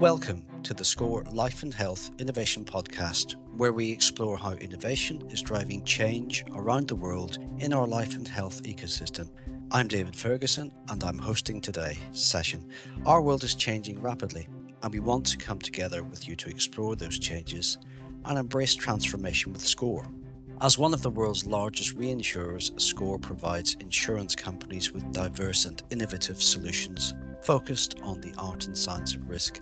Welcome 0.00 0.44
to 0.64 0.74
the 0.74 0.84
SCOR 0.84 1.22
Life 1.30 1.62
and 1.62 1.72
Health 1.72 2.10
Innovation 2.18 2.64
Podcast, 2.64 3.36
where 3.56 3.72
we 3.72 3.92
explore 3.92 4.36
how 4.36 4.54
innovation 4.54 5.22
is 5.30 5.40
driving 5.40 5.84
change 5.84 6.44
around 6.52 6.88
the 6.88 6.96
world 6.96 7.38
in 7.60 7.72
our 7.72 7.86
life 7.86 8.16
and 8.16 8.26
health 8.26 8.64
ecosystem. 8.64 9.30
I'm 9.70 9.86
David 9.86 10.16
Ferguson, 10.16 10.72
and 10.88 11.04
I'm 11.04 11.16
hosting 11.16 11.60
today's 11.60 11.98
session. 12.10 12.68
Our 13.06 13.22
world 13.22 13.44
is 13.44 13.54
changing 13.54 14.02
rapidly, 14.02 14.48
and 14.82 14.92
we 14.92 14.98
want 14.98 15.26
to 15.26 15.36
come 15.36 15.60
together 15.60 16.02
with 16.02 16.26
you 16.26 16.34
to 16.34 16.50
explore 16.50 16.96
those 16.96 17.20
changes 17.20 17.78
and 18.24 18.36
embrace 18.36 18.74
transformation 18.74 19.52
with 19.52 19.64
SCOR. 19.64 20.08
As 20.60 20.76
one 20.76 20.92
of 20.92 21.02
the 21.02 21.10
world's 21.10 21.46
largest 21.46 21.96
reinsurers, 21.96 22.78
SCOR 22.80 23.20
provides 23.20 23.76
insurance 23.78 24.34
companies 24.34 24.90
with 24.90 25.12
diverse 25.12 25.66
and 25.66 25.80
innovative 25.90 26.42
solutions 26.42 27.14
focused 27.44 27.96
on 28.02 28.20
the 28.22 28.32
art 28.38 28.66
and 28.66 28.76
science 28.76 29.14
of 29.14 29.28
risk. 29.28 29.60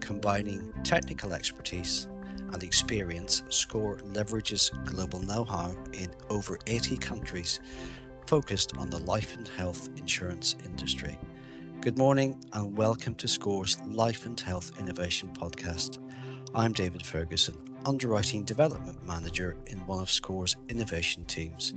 Combining 0.00 0.72
technical 0.82 1.34
expertise 1.34 2.08
and 2.52 2.62
experience, 2.62 3.42
SCOR 3.50 3.98
leverages 3.98 4.70
global 4.86 5.20
know 5.20 5.44
how 5.44 5.76
in 5.92 6.08
over 6.30 6.58
80 6.66 6.96
countries 6.96 7.60
focused 8.26 8.74
on 8.78 8.88
the 8.88 9.00
life 9.00 9.36
and 9.36 9.46
health 9.48 9.90
insurance 9.98 10.56
industry. 10.64 11.18
Good 11.82 11.98
morning 11.98 12.42
and 12.54 12.74
welcome 12.74 13.14
to 13.16 13.28
SCOR's 13.28 13.78
Life 13.86 14.24
and 14.24 14.40
Health 14.40 14.72
Innovation 14.78 15.30
Podcast. 15.34 15.98
I'm 16.54 16.72
David 16.72 17.04
Ferguson, 17.04 17.56
Underwriting 17.86 18.44
Development 18.44 18.96
Manager 19.06 19.56
in 19.66 19.78
one 19.86 20.00
of 20.00 20.10
SCOR's 20.10 20.56
innovation 20.68 21.24
teams. 21.24 21.72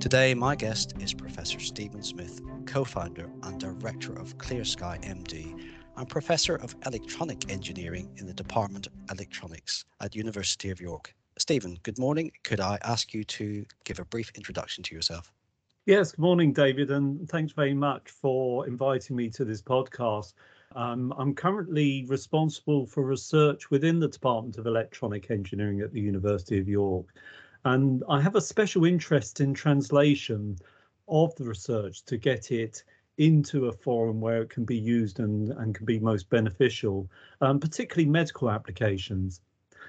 Today, 0.00 0.34
my 0.34 0.56
guest 0.56 0.94
is 1.00 1.12
Professor 1.12 1.60
Stephen 1.60 2.02
Smith, 2.02 2.40
co 2.66 2.84
founder 2.84 3.30
and 3.42 3.60
director 3.60 4.12
of 4.14 4.36
ClearSky 4.38 5.02
MD 5.04 5.58
and 5.96 6.08
Professor 6.08 6.56
of 6.56 6.74
Electronic 6.86 7.50
Engineering 7.50 8.10
in 8.16 8.26
the 8.26 8.32
Department 8.32 8.86
of 8.86 8.92
Electronics 9.10 9.84
at 10.00 10.14
University 10.14 10.70
of 10.70 10.80
York. 10.80 11.14
Stephen, 11.38 11.78
good 11.82 11.98
morning. 11.98 12.32
Could 12.44 12.60
I 12.60 12.78
ask 12.82 13.14
you 13.14 13.24
to 13.24 13.64
give 13.84 13.98
a 13.98 14.04
brief 14.04 14.30
introduction 14.34 14.82
to 14.84 14.94
yourself? 14.94 15.32
Yes, 15.86 16.12
good 16.12 16.20
morning, 16.22 16.52
David, 16.52 16.92
and 16.92 17.28
thanks 17.28 17.52
very 17.52 17.74
much 17.74 18.08
for 18.08 18.66
inviting 18.68 19.16
me 19.16 19.28
to 19.30 19.44
this 19.44 19.60
podcast. 19.60 20.34
Um, 20.74 21.12
I'm 21.16 21.34
currently 21.34 22.04
responsible 22.06 22.86
for 22.86 23.04
research 23.04 23.70
within 23.70 24.00
the 24.00 24.08
Department 24.08 24.58
of 24.58 24.66
Electronic 24.66 25.30
Engineering 25.30 25.80
at 25.80 25.92
the 25.92 26.00
University 26.00 26.58
of 26.58 26.68
York. 26.68 27.06
And 27.64 28.02
I 28.08 28.20
have 28.20 28.34
a 28.34 28.40
special 28.40 28.84
interest 28.84 29.40
in 29.40 29.54
translation 29.54 30.56
of 31.08 31.34
the 31.36 31.44
research 31.44 32.04
to 32.06 32.16
get 32.16 32.50
it 32.50 32.82
into 33.18 33.66
a 33.66 33.72
forum 33.72 34.20
where 34.20 34.42
it 34.42 34.50
can 34.50 34.64
be 34.64 34.76
used 34.76 35.20
and, 35.20 35.50
and 35.52 35.74
can 35.74 35.84
be 35.84 35.98
most 35.98 36.28
beneficial, 36.30 37.08
um, 37.40 37.60
particularly 37.60 38.08
medical 38.08 38.50
applications. 38.50 39.40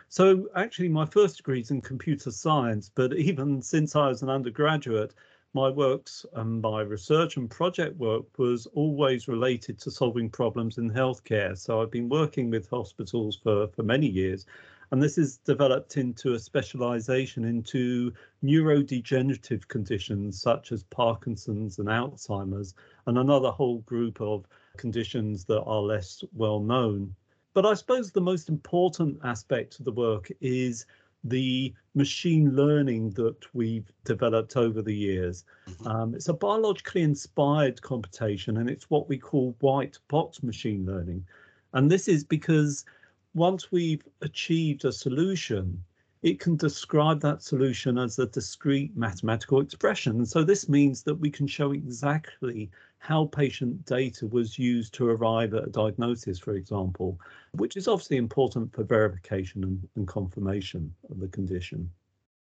So 0.09 0.49
actually 0.55 0.89
my 0.89 1.05
first 1.05 1.37
degree 1.37 1.61
is 1.61 1.71
in 1.71 1.81
computer 1.81 2.31
science, 2.31 2.91
but 2.93 3.13
even 3.17 3.61
since 3.61 3.95
I 3.95 4.09
was 4.09 4.21
an 4.21 4.29
undergraduate, 4.29 5.13
my 5.53 5.69
works 5.69 6.25
and 6.33 6.61
my 6.61 6.81
research 6.81 7.37
and 7.37 7.49
project 7.49 7.95
work 7.97 8.25
was 8.39 8.65
always 8.73 9.27
related 9.27 9.77
to 9.79 9.91
solving 9.91 10.29
problems 10.29 10.77
in 10.79 10.89
healthcare. 10.89 11.55
So 11.57 11.81
I've 11.81 11.91
been 11.91 12.09
working 12.09 12.49
with 12.49 12.69
hospitals 12.69 13.35
for, 13.35 13.67
for 13.67 13.83
many 13.83 14.07
years, 14.07 14.45
and 14.91 15.01
this 15.01 15.15
has 15.15 15.37
developed 15.37 15.97
into 15.97 16.33
a 16.33 16.39
specialization 16.39 17.45
into 17.45 18.11
neurodegenerative 18.43 19.67
conditions 19.67 20.41
such 20.41 20.71
as 20.71 20.83
Parkinson's 20.83 21.79
and 21.79 21.87
Alzheimer's, 21.87 22.73
and 23.05 23.17
another 23.17 23.51
whole 23.51 23.79
group 23.79 24.21
of 24.21 24.45
conditions 24.77 25.45
that 25.45 25.61
are 25.61 25.81
less 25.81 26.23
well 26.33 26.59
known. 26.59 27.15
But 27.53 27.67
I 27.67 27.75
suppose 27.75 28.11
the 28.11 28.21
most 28.21 28.49
important 28.49 29.19
aspect 29.23 29.77
of 29.77 29.85
the 29.85 29.91
work 29.91 30.31
is 30.41 30.87
the 31.23 31.73
machine 31.95 32.55
learning 32.55 33.11
that 33.11 33.37
we've 33.53 33.91
developed 34.03 34.57
over 34.57 34.81
the 34.81 34.95
years. 34.95 35.45
Mm-hmm. 35.69 35.87
Um, 35.87 36.15
it's 36.15 36.27
a 36.27 36.33
biologically 36.33 37.01
inspired 37.01 37.81
computation, 37.81 38.57
and 38.57 38.69
it's 38.69 38.89
what 38.89 39.07
we 39.07 39.17
call 39.17 39.55
white 39.59 39.97
box 40.07 40.43
machine 40.43 40.85
learning. 40.85 41.25
And 41.73 41.89
this 41.89 42.07
is 42.07 42.23
because 42.23 42.85
once 43.33 43.71
we've 43.71 44.05
achieved 44.21 44.85
a 44.85 44.91
solution, 44.91 45.83
it 46.23 46.39
can 46.39 46.55
describe 46.55 47.19
that 47.19 47.43
solution 47.43 47.97
as 47.97 48.17
a 48.17 48.25
discrete 48.25 48.95
mathematical 48.95 49.59
expression. 49.59 50.25
So 50.25 50.41
this 50.43 50.69
means 50.69 51.03
that 51.03 51.15
we 51.15 51.29
can 51.29 51.47
show 51.47 51.73
exactly 51.73 52.71
how 52.99 53.25
patient 53.25 53.85
data 53.85 54.25
was 54.27 54.57
used 54.57 54.93
to 54.93 55.09
arrive 55.09 55.53
at 55.53 55.67
a 55.67 55.69
diagnosis, 55.69 56.39
for 56.39 56.53
example, 56.53 57.19
which 57.51 57.75
is 57.75 57.89
obviously 57.89 58.15
important 58.15 58.73
for 58.73 58.85
verification 58.85 59.65
and, 59.65 59.89
and 59.97 60.07
confirmation 60.07 60.95
of 61.09 61.19
the 61.19 61.27
condition. 61.27 61.91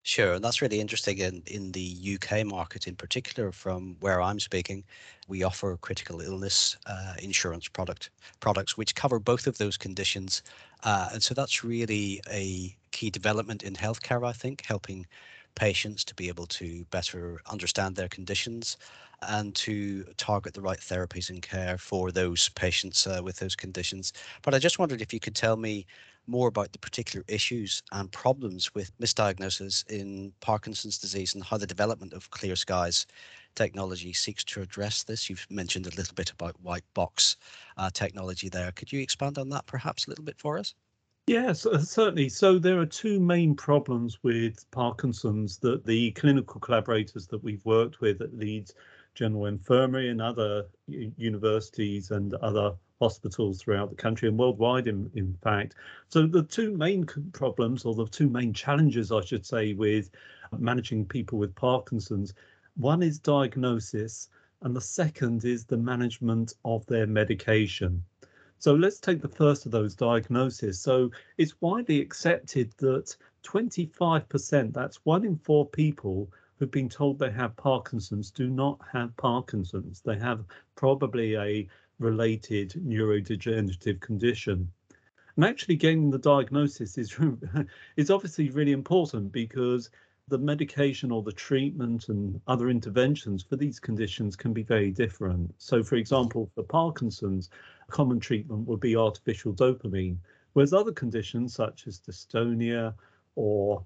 Sure, 0.04 0.34
and 0.34 0.44
that's 0.44 0.62
really 0.62 0.82
interesting 0.82 1.20
in, 1.20 1.44
in 1.46 1.72
the 1.72 2.18
UK 2.20 2.46
market 2.46 2.88
in 2.88 2.96
particular, 2.96 3.52
from 3.54 3.96
where 4.02 4.20
I'm 4.20 4.40
speaking. 4.40 4.84
We 5.30 5.44
offer 5.44 5.78
critical 5.78 6.20
illness 6.20 6.76
uh, 6.88 7.14
insurance 7.22 7.70
product 7.70 8.10
products 8.42 8.76
which 8.76 8.96
cover 8.96 9.20
both 9.20 9.48
of 9.48 9.60
those 9.60 9.78
conditions. 9.78 10.42
Uh, 10.84 11.10
and 11.14 11.24
so 11.24 11.34
that's 11.34 11.64
really 11.64 12.20
a 12.30 12.76
key 12.92 13.10
development 13.10 13.64
in 13.64 13.74
healthcare, 13.76 14.28
I 14.28 14.34
think, 14.34 14.66
helping 14.66 15.06
patients 15.56 16.04
to 16.06 16.16
be 16.16 16.28
able 16.30 16.48
to 16.48 16.86
better 16.86 17.42
understand 17.50 17.96
their 17.96 18.08
conditions 18.10 18.78
and 19.22 19.54
to 19.56 20.04
target 20.18 20.54
the 20.54 20.62
right 20.62 20.80
therapies 20.80 21.30
and 21.30 21.42
care 21.42 21.78
for 21.78 22.12
those 22.12 22.50
patients 22.50 23.06
uh, 23.06 23.22
with 23.24 23.38
those 23.38 23.56
conditions. 23.56 24.14
But 24.42 24.54
I 24.54 24.60
just 24.60 24.80
wondered 24.80 25.02
if 25.02 25.14
you 25.14 25.20
could 25.20 25.36
tell 25.36 25.58
me 25.58 25.86
more 26.28 26.48
about 26.48 26.72
the 26.72 26.80
particular 26.80 27.24
issues 27.28 27.84
and 27.92 28.12
problems 28.12 28.74
with 28.74 28.98
misdiagnosis 28.98 29.88
in 29.90 30.34
Parkinson's 30.40 30.98
disease 30.98 31.34
and 31.36 31.44
how 31.44 31.58
the 31.58 31.68
development 31.68 32.14
of 32.14 32.30
Clear 32.32 32.56
Sky's 32.56 33.06
technology 33.56 34.14
seeks 34.14 34.44
to 34.46 34.62
address 34.62 35.04
this. 35.04 35.30
You've 35.30 35.48
mentioned 35.50 35.88
a 35.88 35.96
little 35.96 36.16
bit 36.16 36.32
about 36.32 36.60
white 36.62 36.86
box 36.94 37.36
uh, 37.78 37.90
technology 37.92 38.50
there. 38.50 38.72
Could 38.72 38.92
you 38.92 39.02
expand 39.02 39.38
on 39.38 39.50
that 39.50 39.66
perhaps 39.66 40.08
a 40.08 40.10
little 40.10 40.26
bit 40.26 40.40
for 40.40 40.58
us? 40.58 40.74
Yes, 41.28 41.66
uh, 41.66 41.80
certainly. 41.80 42.30
So 42.30 42.60
there 42.60 42.80
are 42.80 42.86
two 42.86 43.20
main 43.20 43.56
problems 43.56 44.20
with 44.24 44.70
Parkinson's 44.72 45.58
that 45.60 45.86
the 45.86 46.12
clinical 46.12 46.60
collaborators 46.60 47.28
that 47.28 47.44
we've 47.44 47.64
worked 47.66 48.02
with 48.02 48.22
at 48.22 48.38
Leeds 48.38 48.74
General 49.14 49.46
Infirmary 49.46 50.10
and 50.10 50.22
other 50.22 50.68
universities 50.88 52.12
and 52.12 52.34
other 52.36 52.76
hospitals 53.00 53.62
throughout 53.62 53.90
the 53.90 53.96
country 53.96 54.30
and 54.30 54.38
worldwide, 54.38 54.88
in, 54.88 55.10
in 55.16 55.34
fact. 55.42 55.76
So 56.10 56.28
the 56.28 56.44
two 56.44 56.76
main 56.76 57.06
problems, 57.34 57.86
or 57.86 57.96
the 57.96 58.08
two 58.08 58.30
main 58.30 58.54
challenges, 58.54 59.12
I 59.12 59.22
should 59.22 59.46
say, 59.46 59.74
with 59.74 60.12
managing 60.58 61.06
people 61.06 61.40
with 61.40 61.56
Parkinson's, 61.56 62.34
one 62.76 63.02
is 63.04 63.20
diagnosis, 63.20 64.30
and 64.62 64.76
the 64.76 64.82
second 64.82 65.46
is 65.46 65.66
the 65.66 65.78
management 65.78 66.54
of 66.66 66.86
their 66.88 67.08
medication. 67.08 68.04
So 68.62 68.76
let's 68.76 69.00
take 69.00 69.24
the 69.24 69.28
first 69.28 69.66
of 69.66 69.72
those 69.72 69.96
diagnoses. 69.96 70.80
So 70.80 71.10
it's 71.40 71.60
widely 71.62 72.00
accepted 72.00 72.72
that 72.78 73.18
25%, 73.44 74.72
that's 74.72 75.04
one 75.04 75.26
in 75.26 75.36
four 75.40 75.66
people 75.66 76.32
who've 76.60 76.70
been 76.70 76.88
told 76.88 77.18
they 77.18 77.32
have 77.32 77.56
Parkinson's, 77.56 78.30
do 78.30 78.52
not 78.52 78.80
have 78.94 79.18
Parkinson's. 79.18 80.02
They 80.02 80.16
have 80.20 80.46
probably 80.76 81.36
a 81.38 81.68
related 81.98 82.80
neurodegenerative 82.86 84.00
condition. 84.00 84.72
And 85.36 85.44
actually 85.44 85.78
getting 85.78 86.12
the 86.12 86.20
diagnosis 86.20 87.00
is, 87.00 87.18
is 87.96 88.12
obviously 88.12 88.52
really 88.52 88.74
important 88.74 89.32
because 89.32 89.90
the 90.32 90.38
medication 90.38 91.12
or 91.12 91.22
the 91.22 91.32
treatment 91.34 92.08
and 92.08 92.40
other 92.48 92.70
interventions 92.70 93.44
for 93.44 93.58
these 93.58 93.82
conditions 93.82 94.38
can 94.38 94.54
be 94.54 94.64
very 94.64 94.90
different. 94.90 95.54
So, 95.58 95.84
for 95.84 95.98
example, 95.98 96.50
for 96.56 96.64
Parkinson's, 96.64 97.50
a 97.90 97.92
common 97.92 98.18
treatment 98.18 98.66
would 98.66 98.80
be 98.80 98.96
artificial 98.96 99.54
dopamine, 99.54 100.16
whereas 100.54 100.72
other 100.72 100.94
conditions 100.94 101.54
such 101.54 101.86
as 101.86 102.00
dystonia 102.00 102.94
or 103.36 103.84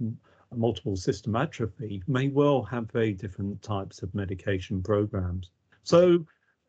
multiple 0.56 0.96
system 0.96 1.36
atrophy 1.36 2.04
may 2.08 2.28
well 2.28 2.62
have 2.62 2.92
very 2.92 3.14
different 3.14 3.60
types 3.64 4.04
of 4.04 4.14
medication 4.14 4.84
programs. 4.84 5.50
So 5.82 6.28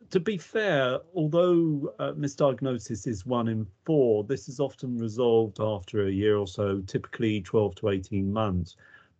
to 0.09 0.21
be 0.21 0.39
fair, 0.39 1.01
although 1.15 1.93
uh, 1.99 2.13
misdiagnosis 2.13 3.07
is 3.07 3.27
one 3.27 3.49
in 3.49 3.67
four, 3.85 4.25
this 4.25 4.49
is 4.49 4.59
often 4.59 4.97
resolved 4.97 5.61
after 5.61 6.07
a 6.07 6.11
year 6.11 6.39
or 6.39 6.47
so, 6.47 6.81
typically 6.87 7.43
12 7.43 7.75
to 7.77 7.89
18 7.91 8.33
months. 8.33 8.77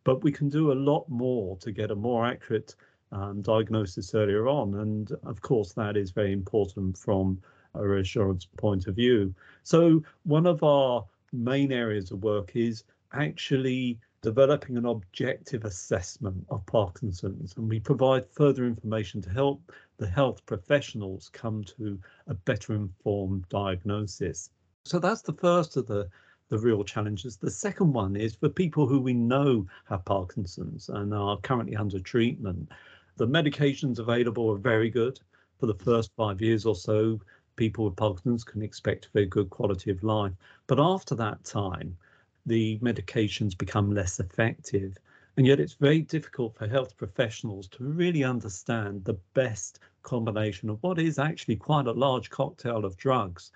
But 0.07 0.23
we 0.23 0.31
can 0.31 0.49
do 0.49 0.71
a 0.71 0.83
lot 0.93 1.09
more 1.09 1.57
to 1.57 1.73
get 1.73 1.91
a 1.91 1.97
more 1.97 2.25
accurate 2.25 2.77
um, 3.11 3.43
diagnosis 3.43 4.15
earlier 4.15 4.47
on. 4.47 4.77
And 4.77 5.11
of 5.25 5.41
course, 5.41 5.73
that 5.73 5.97
is 5.97 6.13
very 6.13 6.33
important 6.33 6.97
from 6.97 7.43
a 7.75 7.85
reassurance 7.85 8.47
point 8.57 8.87
of 8.87 8.95
view. 8.95 9.35
So, 9.65 10.05
one 10.23 10.47
of 10.47 10.63
our 10.63 11.05
main 11.33 11.73
areas 11.73 12.13
of 12.13 12.23
work 12.23 12.55
is 12.55 12.85
actually 13.15 13.99
developing 14.23 14.77
an 14.77 14.87
objective 14.87 15.65
assessment 15.65 16.47
of 16.51 16.65
Parkinson's, 16.67 17.57
and 17.57 17.69
we 17.69 17.81
provide 17.81 18.31
further 18.31 18.65
information 18.65 19.21
to 19.23 19.31
help 19.31 19.73
the 19.97 20.07
health 20.07 20.47
professionals 20.47 21.31
come 21.33 21.65
to 21.65 21.99
a 22.29 22.35
better 22.35 22.75
informed 22.75 23.49
diagnosis. 23.49 24.51
So 24.85 25.01
that's 25.01 25.23
the 25.23 25.33
first 25.33 25.77
of 25.77 25.89
the 25.89 26.09
the 26.49 26.59
real 26.59 26.85
challenges. 26.85 27.37
The 27.37 27.51
second 27.51 27.93
one 27.93 28.15
is 28.15 28.37
for 28.37 28.49
people 28.49 28.87
who 28.87 29.01
we 29.01 29.15
know 29.15 29.67
have 29.89 30.05
Parkinson's 30.05 30.89
and 30.89 31.13
are 31.13 31.39
currently 31.39 31.75
under 31.75 31.99
treatment. 31.99 32.71
The 33.17 33.27
medications 33.27 33.99
available 33.99 34.51
are 34.51 34.59
very 34.59 34.89
good. 34.89 35.19
For 35.59 35.67
the 35.67 35.75
first 35.75 36.13
five 36.17 36.41
years 36.41 36.65
or 36.65 36.77
so, 36.77 37.21
people 37.57 37.85
with 37.87 37.97
Parkinson's 37.97 38.45
can 38.45 38.63
expect 38.63 39.07
a 39.07 39.11
very 39.13 39.27
good 39.27 39.51
quality 39.51 39.91
of 39.91 40.05
life. 40.05 40.35
But 40.67 40.79
after 40.79 41.15
that 41.17 41.43
time, 41.45 41.97
the 42.45 42.79
medications 42.79 43.59
become 43.59 43.93
less 43.93 44.21
effective. 44.21 44.97
And 45.37 45.47
yet, 45.47 45.59
it's 45.59 45.75
very 45.75 46.01
difficult 46.01 46.55
for 46.55 46.69
health 46.69 46.97
professionals 46.97 47.67
to 47.69 47.85
really 47.85 48.23
understand 48.23 49.05
the 49.05 49.19
best 49.35 49.81
combination 50.03 50.71
of 50.71 50.81
what 50.83 50.99
is 50.99 51.19
actually 51.19 51.57
quite 51.57 51.87
a 51.87 51.93
large 51.93 52.31
cocktail 52.31 52.85
of 52.85 52.97
drugs 52.97 53.51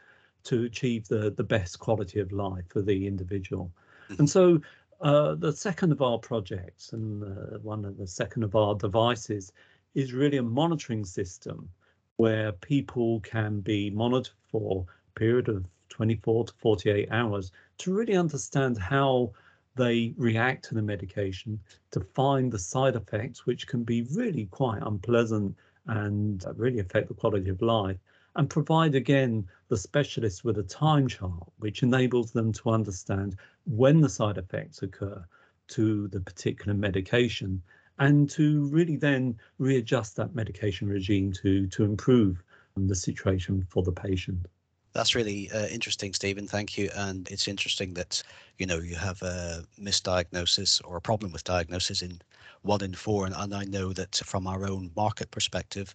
to 0.44 0.64
achieve 0.64 1.08
the, 1.08 1.30
the 1.30 1.44
best 1.44 1.78
quality 1.78 2.20
of 2.20 2.32
life 2.32 2.64
for 2.68 2.82
the 2.82 3.06
individual. 3.06 3.70
Mm-hmm. 4.08 4.20
And 4.20 4.30
so 4.30 4.60
uh, 5.00 5.34
the 5.34 5.52
second 5.52 5.92
of 5.92 6.02
our 6.02 6.18
projects 6.18 6.92
and 6.92 7.22
uh, 7.22 7.58
one 7.58 7.84
of 7.84 7.96
the 7.96 8.06
second 8.06 8.42
of 8.42 8.54
our 8.54 8.74
devices 8.74 9.52
is 9.94 10.12
really 10.12 10.36
a 10.36 10.42
monitoring 10.42 11.04
system 11.04 11.68
where 12.16 12.52
people 12.52 13.20
can 13.20 13.60
be 13.60 13.90
monitored 13.90 14.34
for 14.50 14.84
a 15.16 15.18
period 15.18 15.48
of 15.48 15.64
24 15.88 16.44
to 16.46 16.52
48 16.58 17.08
hours 17.10 17.50
to 17.78 17.94
really 17.94 18.14
understand 18.14 18.78
how 18.78 19.32
they 19.76 20.12
react 20.16 20.64
to 20.66 20.74
the 20.74 20.82
medication 20.82 21.58
to 21.90 22.00
find 22.00 22.52
the 22.52 22.58
side 22.58 22.96
effects 22.96 23.46
which 23.46 23.66
can 23.66 23.84
be 23.84 24.02
really 24.14 24.46
quite 24.46 24.82
unpleasant 24.82 25.56
and 25.86 26.44
really 26.56 26.80
affect 26.80 27.08
the 27.08 27.14
quality 27.14 27.48
of 27.48 27.62
life 27.62 27.96
and 28.36 28.48
provide 28.48 28.94
again 28.94 29.46
the 29.68 29.76
specialists 29.76 30.44
with 30.44 30.58
a 30.58 30.62
time 30.62 31.08
chart 31.08 31.42
which 31.58 31.82
enables 31.82 32.30
them 32.32 32.52
to 32.52 32.70
understand 32.70 33.36
when 33.64 34.00
the 34.00 34.08
side 34.08 34.38
effects 34.38 34.82
occur 34.82 35.24
to 35.68 36.08
the 36.08 36.20
particular 36.20 36.74
medication 36.74 37.62
and 37.98 38.30
to 38.30 38.64
really 38.68 38.96
then 38.96 39.36
readjust 39.58 40.16
that 40.16 40.34
medication 40.34 40.88
regime 40.88 41.32
to 41.32 41.66
to 41.68 41.84
improve 41.84 42.42
the 42.76 42.94
situation 42.94 43.66
for 43.68 43.82
the 43.82 43.92
patient. 43.92 44.46
That's 44.92 45.14
really 45.14 45.50
uh, 45.52 45.66
interesting, 45.66 46.12
Stephen. 46.14 46.48
Thank 46.48 46.76
you. 46.76 46.90
And 46.96 47.28
it's 47.30 47.46
interesting 47.46 47.94
that 47.94 48.22
you 48.58 48.66
know 48.66 48.78
you 48.78 48.96
have 48.96 49.22
a 49.22 49.64
misdiagnosis 49.80 50.80
or 50.84 50.96
a 50.96 51.00
problem 51.00 51.32
with 51.32 51.44
diagnosis 51.44 52.02
in 52.02 52.20
one 52.62 52.82
in 52.82 52.94
four, 52.94 53.26
and, 53.26 53.34
and 53.36 53.54
I 53.54 53.64
know 53.64 53.92
that 53.92 54.16
from 54.16 54.46
our 54.46 54.66
own 54.66 54.90
market 54.96 55.30
perspective, 55.30 55.94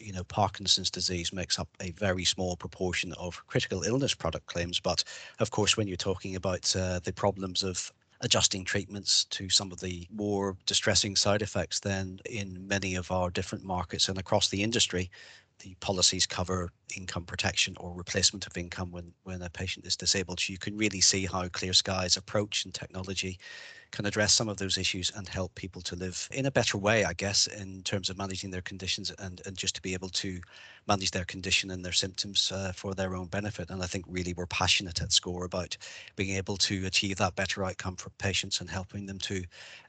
you 0.00 0.12
know, 0.12 0.24
Parkinson's 0.24 0.90
disease 0.90 1.32
makes 1.32 1.58
up 1.58 1.68
a 1.80 1.90
very 1.92 2.24
small 2.24 2.56
proportion 2.56 3.12
of 3.14 3.44
critical 3.46 3.82
illness 3.82 4.14
product 4.14 4.46
claims. 4.46 4.80
But 4.80 5.04
of 5.40 5.50
course, 5.50 5.76
when 5.76 5.88
you're 5.88 5.96
talking 5.96 6.36
about 6.36 6.74
uh, 6.76 7.00
the 7.00 7.12
problems 7.12 7.62
of 7.62 7.92
adjusting 8.20 8.64
treatments 8.64 9.24
to 9.26 9.48
some 9.48 9.70
of 9.70 9.80
the 9.80 10.06
more 10.10 10.56
distressing 10.66 11.14
side 11.14 11.42
effects, 11.42 11.80
then 11.80 12.18
in 12.28 12.66
many 12.66 12.96
of 12.96 13.10
our 13.10 13.30
different 13.30 13.64
markets 13.64 14.08
and 14.08 14.18
across 14.18 14.48
the 14.48 14.62
industry, 14.62 15.10
the 15.60 15.74
policies 15.80 16.26
cover 16.26 16.70
income 16.96 17.24
protection 17.24 17.76
or 17.80 17.92
replacement 17.92 18.46
of 18.46 18.56
income 18.56 18.90
when, 18.90 19.12
when 19.24 19.42
a 19.42 19.50
patient 19.50 19.86
is 19.86 19.96
disabled. 19.96 20.40
So 20.40 20.52
you 20.52 20.58
can 20.58 20.76
really 20.76 21.00
see 21.00 21.26
how 21.26 21.48
Clear 21.48 21.72
Sky's 21.72 22.16
approach 22.16 22.64
and 22.64 22.72
technology 22.72 23.38
can 23.90 24.06
address 24.06 24.34
some 24.34 24.48
of 24.48 24.58
those 24.58 24.78
issues 24.78 25.10
and 25.16 25.28
help 25.28 25.54
people 25.54 25.82
to 25.82 25.96
live 25.96 26.28
in 26.32 26.46
a 26.46 26.50
better 26.50 26.78
way, 26.78 27.04
I 27.04 27.12
guess, 27.14 27.46
in 27.46 27.82
terms 27.82 28.10
of 28.10 28.18
managing 28.18 28.50
their 28.50 28.62
conditions 28.62 29.10
and, 29.18 29.40
and 29.46 29.56
just 29.56 29.74
to 29.76 29.82
be 29.82 29.94
able 29.94 30.10
to 30.10 30.40
manage 30.88 31.10
their 31.10 31.24
condition 31.26 31.70
and 31.70 31.84
their 31.84 31.92
symptoms 31.92 32.50
uh, 32.50 32.72
for 32.74 32.94
their 32.94 33.14
own 33.14 33.26
benefit. 33.26 33.70
And 33.70 33.82
I 33.82 33.86
think 33.86 34.06
really 34.08 34.32
we're 34.32 34.46
passionate 34.46 35.02
at 35.02 35.12
SCOR 35.12 35.44
about 35.44 35.76
being 36.16 36.36
able 36.36 36.56
to 36.56 36.86
achieve 36.86 37.18
that 37.18 37.36
better 37.36 37.64
outcome 37.64 37.96
for 37.96 38.10
patients 38.18 38.60
and 38.60 38.70
helping 38.70 39.06
them 39.06 39.18
to 39.18 39.44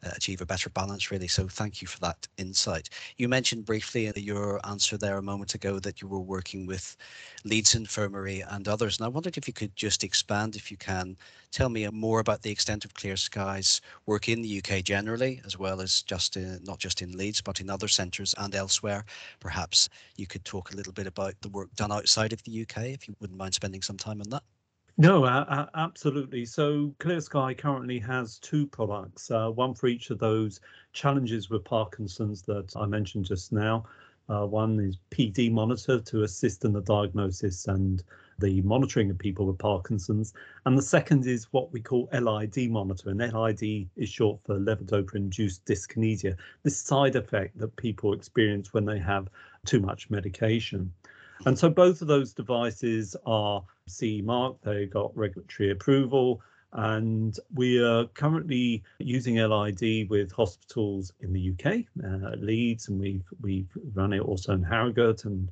uh, 0.06 0.10
achieve 0.16 0.42
a 0.42 0.46
better 0.46 0.69
balance, 0.69 1.10
really. 1.10 1.28
So 1.28 1.48
thank 1.48 1.81
you 1.81 1.88
for 1.88 2.00
that 2.01 2.28
insight. 2.38 2.90
You 3.18 3.30
mentioned 3.30 3.66
briefly 3.66 4.07
in 4.07 4.13
your 4.18 4.60
answer 4.68 4.98
there 4.98 5.18
a 5.18 5.24
moment 5.24 5.56
ago 5.56 5.80
that 5.80 6.01
you 6.01 6.07
were 6.07 6.19
working 6.19 6.66
with 6.68 6.98
Leeds 7.45 7.75
Infirmary 7.75 8.42
and 8.42 8.68
others. 8.68 8.98
And 8.98 9.06
I 9.06 9.10
wondered 9.10 9.38
if 9.38 9.48
you 9.48 9.54
could 9.54 9.75
just 9.75 10.04
expand, 10.04 10.56
if 10.56 10.69
you 10.69 10.78
can, 10.78 11.16
tell 11.52 11.69
me 11.69 11.88
more 11.90 12.19
about 12.19 12.42
the 12.42 12.52
extent 12.52 12.86
of 12.86 12.94
Clear 12.94 13.16
Sky's 13.16 13.81
work 14.06 14.28
in 14.28 14.42
the 14.42 14.62
UK 14.62 14.84
generally, 14.84 15.42
as 15.45 15.57
well 15.57 15.81
as 15.81 16.02
just 16.04 16.36
in, 16.38 16.60
not 16.63 16.80
just 16.80 17.02
in 17.02 17.18
Leeds, 17.18 17.42
but 17.42 17.62
in 17.62 17.69
other 17.69 17.88
centres 17.88 18.36
and 18.38 18.54
elsewhere. 18.54 19.06
Perhaps 19.40 19.90
you 20.16 20.28
could 20.28 20.45
talk 20.45 20.72
a 20.72 20.75
little 20.75 20.89
bit 20.94 21.08
about 21.08 21.36
the 21.42 21.50
work 21.50 21.74
done 21.76 21.92
outside 21.92 22.34
of 22.34 22.44
the 22.44 22.62
UK, 22.62 22.86
if 22.88 23.08
you 23.08 23.16
wouldn't 23.20 23.38
mind 23.38 23.54
spending 23.54 23.82
some 23.82 23.98
time 23.98 24.22
on 24.22 24.30
that. 24.30 24.44
No, 24.98 25.24
uh, 25.24 25.68
absolutely. 25.76 26.44
So 26.44 26.94
Clear 27.00 27.22
Sky 27.22 27.54
currently 27.54 28.00
has 28.00 28.38
two 28.40 28.68
products, 28.68 29.32
uh, 29.32 29.50
one 29.50 29.74
for 29.74 29.88
each 29.88 30.10
of 30.10 30.20
those 30.20 30.60
challenges 30.92 31.50
with 31.50 31.64
Parkinson's 31.64 32.42
that 32.44 32.74
I 32.76 32.86
mentioned 32.86 33.24
just 33.26 33.54
now. 33.54 33.86
Uh, 34.28 34.46
one 34.46 34.78
is 34.80 34.98
PD 35.10 35.52
monitor 35.52 36.00
to 36.00 36.24
assist 36.24 36.66
in 36.66 36.74
the 36.74 36.82
diagnosis 36.82 37.68
and 37.68 38.04
the 38.40 38.62
monitoring 38.62 39.10
of 39.10 39.18
people 39.18 39.46
with 39.46 39.58
Parkinson's. 39.58 40.34
And 40.66 40.78
the 40.78 40.82
second 40.82 41.26
is 41.26 41.48
what 41.52 41.72
we 41.72 41.82
call 41.82 42.10
LID 42.14 42.70
monitor. 42.72 43.10
And 43.10 43.20
LID 43.20 43.90
is 43.96 44.10
short 44.10 44.40
for 44.46 44.58
levodopa 44.58 45.16
induced 45.16 45.66
dyskinesia, 45.66 46.36
this 46.64 46.78
side 46.78 47.16
effect 47.16 47.58
that 47.60 47.76
people 47.76 48.14
experience 48.14 48.74
when 48.74 48.86
they 48.86 49.00
have 49.00 49.30
too 49.66 49.80
much 49.80 50.10
medication. 50.10 50.92
And 51.46 51.58
so 51.58 51.70
both 51.70 52.02
of 52.02 52.08
those 52.08 52.34
devices 52.34 53.16
are 53.26 53.64
CE 53.88 54.22
marked, 54.24 54.64
they 54.64 54.86
got 54.86 55.16
regulatory 55.16 55.72
approval. 55.72 56.42
And 56.72 57.38
we 57.56 57.84
are 57.84 58.06
currently 58.08 58.84
using 59.00 59.36
LID 59.38 60.10
with 60.10 60.32
hospitals 60.32 61.12
in 61.22 61.34
the 61.34 61.52
UK, 61.52 61.86
uh, 62.04 62.36
Leeds, 62.38 62.90
and 62.90 63.00
we've 63.00 63.26
we've 63.42 63.70
run 63.96 64.14
it 64.14 64.20
also 64.20 64.54
in 64.54 64.62
Harrogate. 64.62 65.26
And 65.26 65.50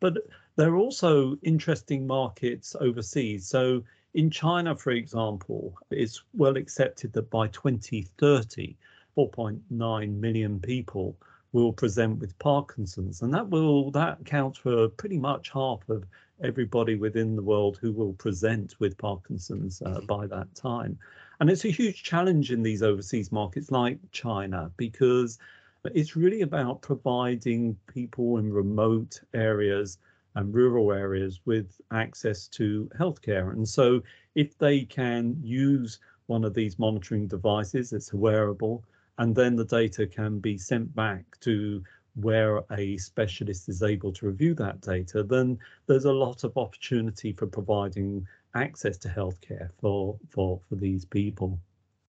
but 0.00 0.18
there 0.58 0.72
are 0.72 0.76
also 0.76 1.38
interesting 1.42 2.04
markets 2.04 2.74
overseas. 2.80 3.46
So 3.46 3.84
in 4.14 4.28
China, 4.28 4.74
for 4.74 4.90
example, 4.90 5.78
it's 5.92 6.24
well 6.34 6.56
accepted 6.56 7.12
that 7.12 7.30
by 7.30 7.46
2030, 7.46 8.76
4.9 9.16 10.20
million 10.20 10.58
people 10.58 11.16
will 11.52 11.72
present 11.72 12.18
with 12.18 12.36
Parkinson's, 12.40 13.22
and 13.22 13.32
that 13.32 13.48
will 13.48 13.92
that 13.92 14.20
accounts 14.20 14.58
for 14.58 14.88
pretty 14.88 15.16
much 15.16 15.48
half 15.50 15.88
of 15.88 16.04
everybody 16.42 16.96
within 16.96 17.36
the 17.36 17.42
world 17.42 17.78
who 17.80 17.92
will 17.92 18.14
present 18.14 18.74
with 18.80 18.98
Parkinson's 18.98 19.80
uh, 19.82 19.90
mm-hmm. 19.90 20.06
by 20.06 20.26
that 20.26 20.52
time. 20.56 20.98
And 21.38 21.48
it's 21.50 21.66
a 21.66 21.70
huge 21.70 22.02
challenge 22.02 22.50
in 22.50 22.64
these 22.64 22.82
overseas 22.82 23.30
markets 23.30 23.70
like 23.70 24.00
China 24.10 24.72
because 24.76 25.38
it's 25.84 26.16
really 26.16 26.40
about 26.40 26.82
providing 26.82 27.76
people 27.86 28.38
in 28.38 28.52
remote 28.52 29.20
areas 29.34 29.98
and 30.34 30.54
rural 30.54 30.92
areas 30.92 31.40
with 31.44 31.80
access 31.92 32.48
to 32.48 32.90
healthcare. 32.98 33.52
And 33.52 33.68
so 33.68 34.02
if 34.34 34.56
they 34.58 34.84
can 34.84 35.36
use 35.42 35.98
one 36.26 36.44
of 36.44 36.54
these 36.54 36.78
monitoring 36.78 37.26
devices, 37.26 37.92
it's 37.92 38.12
wearable, 38.12 38.84
and 39.18 39.34
then 39.34 39.56
the 39.56 39.64
data 39.64 40.06
can 40.06 40.38
be 40.38 40.58
sent 40.58 40.94
back 40.94 41.24
to 41.40 41.82
where 42.14 42.62
a 42.72 42.96
specialist 42.98 43.68
is 43.68 43.82
able 43.82 44.12
to 44.12 44.26
review 44.26 44.54
that 44.54 44.80
data, 44.80 45.22
then 45.22 45.58
there's 45.86 46.04
a 46.04 46.12
lot 46.12 46.44
of 46.44 46.56
opportunity 46.56 47.32
for 47.32 47.46
providing 47.46 48.26
access 48.54 48.98
to 48.98 49.08
healthcare 49.08 49.70
for 49.80 50.18
for 50.28 50.60
for 50.68 50.74
these 50.74 51.04
people. 51.04 51.58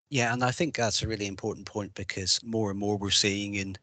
Yeah, 0.10 0.34
and 0.34 0.44
I 0.44 0.52
think 0.52 0.76
that's 0.76 1.04
a 1.04 1.08
really 1.08 1.28
important 1.28 1.68
point 1.68 1.94
because 1.94 2.40
more 2.44 2.72
and 2.72 2.80
more 2.80 2.98
we're 2.98 3.12
seeing 3.12 3.56
in 3.56 3.76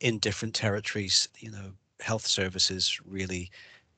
in 0.00 0.18
different 0.18 0.54
territories, 0.54 1.28
you 1.38 1.50
know, 1.50 1.72
health 2.00 2.26
services 2.26 3.00
really 3.04 3.50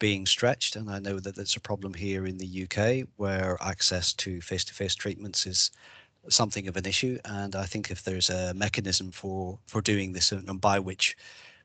being 0.04 0.26
stretched. 0.26 0.76
And 0.76 0.90
I 0.90 0.98
know 0.98 1.18
that 1.18 1.34
there's 1.34 1.56
a 1.56 1.60
problem 1.60 1.94
here 1.94 2.26
in 2.26 2.36
the 2.36 2.64
UK 2.64 3.08
where 3.16 3.56
access 3.62 4.12
to 4.12 4.38
face-to-face 4.42 4.96
treatments 4.96 5.46
is 5.46 5.70
something 6.28 6.68
of 6.68 6.76
an 6.76 6.84
issue. 6.84 7.18
And 7.24 7.56
I 7.56 7.64
think 7.64 7.90
if 7.90 8.02
there's 8.02 8.28
a 8.28 8.52
mechanism 8.52 9.10
for 9.10 9.58
for 9.66 9.80
doing 9.80 10.12
this 10.12 10.30
and 10.30 10.60
by 10.60 10.78
which 10.78 11.16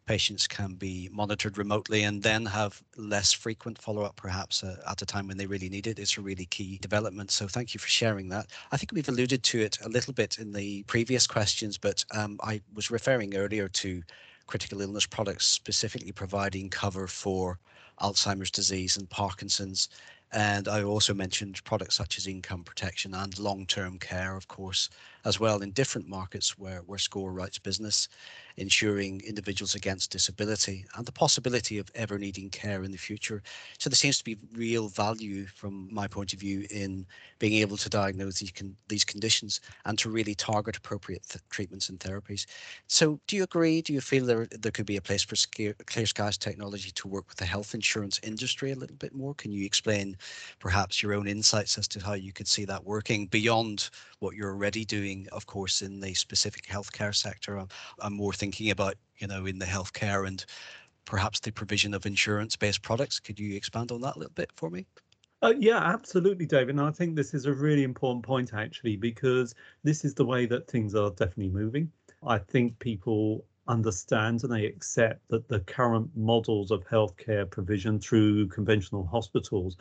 patients 0.05 0.47
can 0.47 0.75
be 0.75 1.09
monitored 1.11 1.57
remotely 1.57 2.03
and 2.03 2.23
then 2.23 2.45
have 2.45 2.81
less 2.95 3.33
frequent 3.33 3.77
follow-up 3.77 4.15
perhaps 4.15 4.63
uh, 4.63 4.77
at 4.89 5.01
a 5.01 5.05
time 5.05 5.27
when 5.27 5.37
they 5.37 5.45
really 5.45 5.69
need 5.69 5.85
it 5.85 5.99
it's 5.99 6.17
a 6.17 6.21
really 6.21 6.47
key 6.47 6.79
development 6.81 7.29
so 7.29 7.47
thank 7.47 7.75
you 7.75 7.79
for 7.79 7.87
sharing 7.99 8.27
that 8.27 8.47
i 8.71 8.75
think 8.77 8.91
we've 8.91 9.13
alluded 9.13 9.43
to 9.43 9.59
it 9.59 9.77
a 9.85 9.89
little 9.89 10.13
bit 10.21 10.39
in 10.39 10.51
the 10.51 10.81
previous 10.93 11.27
questions 11.27 11.77
but 11.77 12.03
um, 12.17 12.39
i 12.41 12.59
was 12.73 12.89
referring 12.89 13.35
earlier 13.35 13.67
to 13.67 14.01
critical 14.47 14.81
illness 14.81 15.05
products 15.05 15.45
specifically 15.45 16.11
providing 16.11 16.71
cover 16.71 17.05
for 17.05 17.59
alzheimer's 18.01 18.51
disease 18.51 18.97
and 18.97 19.09
parkinson's. 19.09 19.89
And 20.31 20.67
I 20.67 20.83
also 20.83 21.13
mentioned 21.13 21.63
products 21.63 21.95
such 21.95 22.17
as 22.17 22.27
income 22.27 22.63
protection 22.63 23.13
and 23.15 23.37
long 23.39 23.65
term 23.65 23.97
care, 23.97 24.35
of 24.35 24.47
course, 24.47 24.89
as 25.29 25.39
well 25.39 25.61
in 25.61 25.71
different 25.71 26.07
markets 26.07 26.57
where, 26.57 26.79
where 26.79 26.97
SCOR 26.97 27.31
writes 27.31 27.59
business, 27.59 28.09
ensuring 28.57 29.21
individuals 29.25 29.75
against 29.75 30.11
disability 30.11 30.85
and 30.97 31.05
the 31.05 31.11
possibility 31.11 31.77
of 31.77 31.89
ever 31.95 32.17
needing 32.17 32.49
care 32.49 32.83
in 32.83 32.91
the 32.91 32.97
future. 32.97 33.41
So 33.77 33.89
there 33.89 33.95
seems 33.95 34.17
to 34.17 34.23
be 34.23 34.37
real 34.53 34.89
value 34.89 35.45
from 35.45 35.87
my 35.93 36.07
point 36.07 36.33
of 36.33 36.39
view 36.39 36.65
in 36.71 37.05
being 37.37 37.53
able 37.53 37.77
to 37.77 37.89
diagnose 37.89 38.39
these, 38.39 38.51
con- 38.51 38.75
these 38.87 39.05
conditions 39.05 39.61
and 39.85 39.97
to 39.99 40.09
really 40.09 40.35
target 40.35 40.75
appropriate 40.75 41.23
th- 41.29 41.43
treatments 41.49 41.89
and 41.89 41.99
therapies. 41.99 42.45
So 42.87 43.19
do 43.27 43.35
you 43.35 43.43
agree? 43.43 43.81
Do 43.81 43.93
you 43.93 44.01
feel 44.01 44.25
there, 44.25 44.47
there 44.51 44.71
could 44.71 44.87
be 44.87 44.97
a 44.97 45.01
place 45.01 45.23
for 45.23 45.35
Clear 45.85 46.05
Sky's 46.05 46.37
technology 46.37 46.91
to 46.91 47.07
work 47.07 47.29
with 47.29 47.37
the 47.37 47.45
health 47.45 47.75
insurance 47.75 48.19
industry 48.23 48.71
a 48.71 48.75
little 48.75 48.97
bit 48.97 49.13
more? 49.13 49.35
Can 49.35 49.51
you 49.51 49.63
explain 49.63 50.17
perhaps 50.59 51.03
your 51.03 51.13
own 51.13 51.27
insights 51.27 51.77
as 51.77 51.87
to 51.89 51.99
how 51.99 52.13
you 52.13 52.33
could 52.33 52.47
see 52.47 52.65
that 52.65 52.83
working 52.83 53.27
beyond 53.27 53.91
what 54.19 54.35
you're 54.35 54.51
already 54.51 54.85
doing, 54.85 55.27
of 55.31 55.45
course, 55.45 55.81
in 55.81 55.99
the 55.99 56.13
specific 56.13 56.65
healthcare 56.65 57.15
sector? 57.15 57.57
I'm, 57.57 57.67
I'm 57.99 58.13
more 58.13 58.33
thinking 58.33 58.71
about, 58.71 58.95
you 59.17 59.27
know, 59.27 59.45
in 59.45 59.59
the 59.59 59.65
healthcare 59.65 60.27
and 60.27 60.45
perhaps 61.05 61.39
the 61.39 61.51
provision 61.51 61.93
of 61.93 62.05
insurance-based 62.05 62.81
products. 62.81 63.19
Could 63.19 63.39
you 63.39 63.55
expand 63.55 63.91
on 63.91 64.01
that 64.01 64.15
a 64.15 64.19
little 64.19 64.33
bit 64.33 64.51
for 64.55 64.69
me? 64.69 64.85
Uh, 65.41 65.53
yeah, 65.57 65.77
absolutely, 65.77 66.45
David. 66.45 66.75
And 66.75 66.81
I 66.81 66.91
think 66.91 67.15
this 67.15 67.33
is 67.33 67.45
a 67.45 67.53
really 67.53 67.83
important 67.83 68.23
point, 68.25 68.53
actually, 68.53 68.97
because 68.97 69.55
this 69.83 70.03
is 70.03 70.13
the 70.13 70.25
way 70.25 70.45
that 70.45 70.67
things 70.67 70.95
are 70.95 71.11
definitely 71.11 71.49
moving. 71.49 71.91
I 72.27 72.37
think 72.37 72.77
people 72.79 73.45
understand 73.69 74.43
and 74.43 74.51
they 74.51 74.65
accept 74.65 75.21
that 75.29 75.47
the 75.47 75.61
current 75.61 76.09
models 76.15 76.71
of 76.71 76.83
healthcare 76.85 77.49
provision 77.49 77.99
through 77.99 78.47
conventional 78.47 79.05
hospitals 79.05 79.77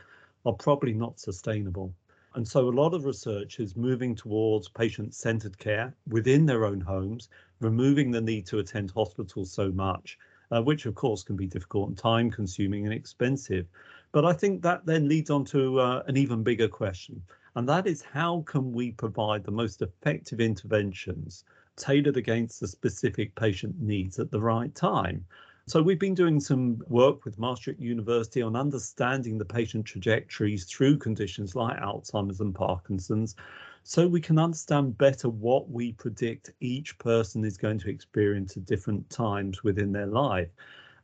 are 0.46 0.52
probably 0.52 0.92
not 0.92 1.18
sustainable. 1.18 1.92
And 2.38 2.46
so 2.46 2.68
a 2.68 2.70
lot 2.70 2.94
of 2.94 3.04
research 3.04 3.58
is 3.58 3.74
moving 3.74 4.14
towards 4.14 4.68
patient 4.68 5.12
centered 5.12 5.58
care 5.58 5.92
within 6.06 6.46
their 6.46 6.66
own 6.66 6.80
homes, 6.80 7.30
removing 7.58 8.12
the 8.12 8.20
need 8.20 8.46
to 8.46 8.60
attend 8.60 8.92
hospitals 8.92 9.50
so 9.50 9.72
much, 9.72 10.16
uh, 10.52 10.62
which 10.62 10.86
of 10.86 10.94
course 10.94 11.24
can 11.24 11.34
be 11.34 11.48
difficult 11.48 11.88
and 11.88 11.98
time 11.98 12.30
consuming 12.30 12.84
and 12.84 12.94
expensive. 12.94 13.66
But 14.12 14.24
I 14.24 14.34
think 14.34 14.62
that 14.62 14.86
then 14.86 15.08
leads 15.08 15.30
on 15.30 15.46
to 15.46 15.80
uh, 15.80 16.04
an 16.06 16.16
even 16.16 16.44
bigger 16.44 16.68
question, 16.68 17.20
and 17.56 17.68
that 17.68 17.88
is 17.88 18.02
how 18.02 18.42
can 18.42 18.70
we 18.70 18.92
provide 18.92 19.42
the 19.42 19.50
most 19.50 19.82
effective 19.82 20.40
interventions 20.40 21.42
tailored 21.74 22.16
against 22.16 22.60
the 22.60 22.68
specific 22.68 23.34
patient 23.34 23.80
needs 23.80 24.20
at 24.20 24.30
the 24.30 24.40
right 24.40 24.72
time. 24.76 25.24
So 25.68 25.82
we've 25.82 25.98
been 25.98 26.14
doing 26.14 26.40
some 26.40 26.82
work 26.86 27.26
with 27.26 27.38
Maastricht 27.38 27.78
University 27.78 28.40
on 28.40 28.56
understanding 28.56 29.36
the 29.36 29.44
patient 29.44 29.84
trajectories 29.84 30.64
through 30.64 30.96
conditions 30.96 31.54
like 31.54 31.78
Alzheimer's 31.78 32.40
and 32.40 32.54
Parkinson's, 32.54 33.36
so 33.82 34.08
we 34.08 34.22
can 34.22 34.38
understand 34.38 34.96
better 34.96 35.28
what 35.28 35.68
we 35.68 35.92
predict 35.92 36.52
each 36.60 36.98
person 36.98 37.44
is 37.44 37.58
going 37.58 37.78
to 37.80 37.90
experience 37.90 38.56
at 38.56 38.64
different 38.64 39.10
times 39.10 39.62
within 39.62 39.92
their 39.92 40.06
life. 40.06 40.48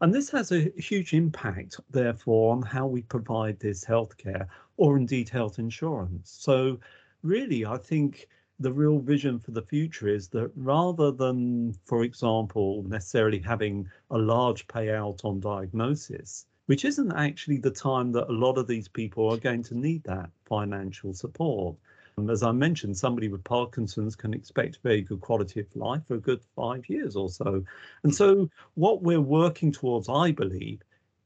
And 0.00 0.14
this 0.14 0.30
has 0.30 0.50
a 0.50 0.72
huge 0.78 1.12
impact, 1.12 1.78
therefore, 1.90 2.54
on 2.54 2.62
how 2.62 2.86
we 2.86 3.02
provide 3.02 3.60
this 3.60 3.84
healthcare 3.84 4.46
or 4.78 4.96
indeed 4.96 5.28
health 5.28 5.58
insurance. 5.58 6.34
So, 6.40 6.80
really, 7.22 7.66
I 7.66 7.76
think 7.76 8.28
the 8.60 8.72
real 8.72 8.98
vision 8.98 9.38
for 9.38 9.50
the 9.50 9.62
future 9.62 10.08
is 10.08 10.28
that 10.28 10.50
rather 10.56 11.10
than, 11.10 11.74
for 11.84 12.04
example, 12.04 12.84
necessarily 12.86 13.38
having 13.38 13.88
a 14.10 14.18
large 14.18 14.66
payout 14.68 15.24
on 15.24 15.40
diagnosis, 15.40 16.46
which 16.66 16.84
isn't 16.84 17.12
actually 17.12 17.58
the 17.58 17.70
time 17.70 18.12
that 18.12 18.28
a 18.28 18.32
lot 18.32 18.56
of 18.56 18.66
these 18.66 18.88
people 18.88 19.30
are 19.32 19.36
going 19.36 19.62
to 19.64 19.76
need 19.76 20.02
that 20.04 20.30
financial 20.46 21.12
support. 21.12 21.76
And 22.16 22.30
as 22.30 22.44
I 22.44 22.52
mentioned, 22.52 22.96
somebody 22.96 23.28
with 23.28 23.42
Parkinson's 23.42 24.14
can 24.14 24.32
expect 24.32 24.78
very 24.84 25.02
good 25.02 25.20
quality 25.20 25.60
of 25.60 25.66
life 25.74 26.02
for 26.06 26.14
a 26.14 26.20
good 26.20 26.40
five 26.54 26.88
years 26.88 27.16
or 27.16 27.28
so. 27.28 27.64
And 28.04 28.14
so, 28.14 28.48
what 28.74 29.02
we're 29.02 29.20
working 29.20 29.72
towards, 29.72 30.08
I 30.08 30.30
believe, 30.30 30.80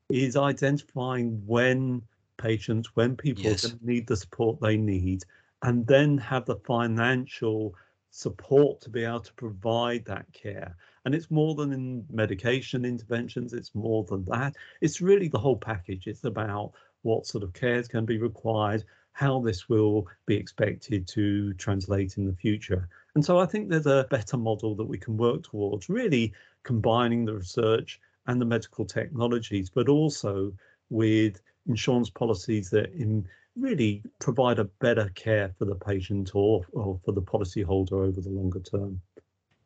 is 0.09 0.35
identifying 0.35 1.43
when 1.47 2.03
patients, 2.39 2.97
when 2.97 3.17
people 3.17 3.45
yes. 3.45 3.75
need 3.83 4.07
the 4.07 4.17
support 4.17 4.61
they 4.63 4.79
need, 4.79 5.25
and 5.63 5.87
then 5.87 6.19
have 6.19 6.45
the 6.45 6.57
financial 6.57 7.75
support 8.11 8.81
to 8.81 8.91
be 8.91 9.05
able 9.05 9.21
to 9.21 9.33
provide 9.35 10.05
that 10.05 10.27
care. 10.33 10.77
And 11.05 11.15
it's 11.15 11.31
more 11.31 11.55
than 11.55 11.73
in 11.73 12.05
medication 12.11 12.85
interventions, 12.85 13.53
it's 13.53 13.75
more 13.75 14.05
than 14.05 14.25
that. 14.27 14.55
It's 14.81 15.01
really 15.01 15.29
the 15.29 15.39
whole 15.39 15.57
package. 15.57 16.07
It's 16.07 16.25
about 16.25 16.73
what 17.03 17.27
sort 17.27 17.45
of 17.45 17.53
care 17.53 17.77
is 17.77 17.89
going 17.89 18.05
to 18.05 18.13
be 18.13 18.19
required, 18.19 18.85
how 19.13 19.41
this 19.41 19.69
will 19.69 20.07
be 20.27 20.37
expected 20.37 21.07
to 21.09 21.55
translate 21.55 22.19
in 22.19 22.27
the 22.27 22.35
future. 22.35 22.89
And 23.15 23.25
so 23.25 23.39
I 23.39 23.47
think 23.47 23.69
there's 23.69 23.87
a 23.87 24.07
better 24.11 24.37
model 24.37 24.75
that 24.77 24.85
we 24.85 24.99
can 24.99 25.17
work 25.17 25.43
towards, 25.45 25.89
really 25.89 26.33
combining 26.63 27.25
the 27.25 27.35
research 27.35 28.01
and 28.27 28.41
the 28.41 28.47
medical 28.47 28.85
technologies, 28.85 29.71
but 29.71 29.89
also 29.89 30.53
with 30.91 31.41
insurance 31.67 32.11
policies 32.11 32.71
that 32.71 32.93
in 32.93 33.27
really 33.59 34.03
provide 34.21 34.59
a 34.59 34.65
better 34.65 35.11
care 35.15 35.55
for 35.59 35.65
the 35.65 35.75
patient 35.75 36.35
or, 36.35 36.65
or 36.73 37.01
for 37.05 37.13
the 37.13 37.23
policyholder 37.23 37.93
over 37.93 38.21
the 38.21 38.31
longer 38.31 38.61
term. 38.61 39.01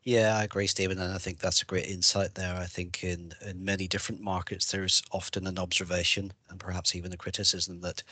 Yeah, 0.04 0.36
I 0.36 0.44
agree, 0.44 0.66
Stephen, 0.66 0.98
and 0.98 1.12
I 1.12 1.18
think 1.18 1.38
that's 1.38 1.62
a 1.62 1.66
great 1.66 1.86
insight 1.86 2.34
there. 2.34 2.56
I 2.56 2.66
think 2.66 3.04
in, 3.04 3.32
in 3.40 3.64
many 3.64 3.86
different 3.86 4.20
markets, 4.20 4.70
there's 4.70 5.00
often 5.12 5.46
an 5.46 5.58
observation 5.60 6.32
and 6.48 6.58
perhaps 6.58 6.96
even 6.96 7.12
a 7.12 7.16
criticism 7.16 7.80
that 7.82 8.02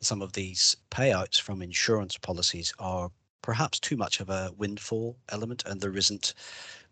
some 0.00 0.22
of 0.22 0.32
these 0.34 0.76
payouts 0.90 1.40
from 1.40 1.60
insurance 1.62 2.16
policies 2.16 2.72
are 2.78 3.10
perhaps 3.42 3.80
too 3.80 3.96
much 3.96 4.20
of 4.20 4.30
a 4.30 4.52
windfall 4.56 5.16
element 5.30 5.64
and 5.66 5.80
there 5.80 5.96
isn't 5.96 6.34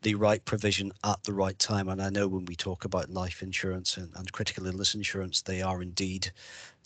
the 0.02 0.16
right 0.16 0.44
provision 0.44 0.90
at 1.04 1.22
the 1.22 1.32
right 1.32 1.58
time. 1.60 1.88
And 1.88 2.02
I 2.02 2.10
know 2.10 2.26
when 2.26 2.44
we 2.46 2.56
talk 2.56 2.84
about 2.84 3.10
life 3.10 3.42
insurance 3.42 3.96
and, 3.96 4.12
and 4.16 4.32
critical 4.32 4.66
illness 4.66 4.94
insurance, 4.96 5.42
they 5.42 5.62
are 5.62 5.80
indeed 5.80 6.32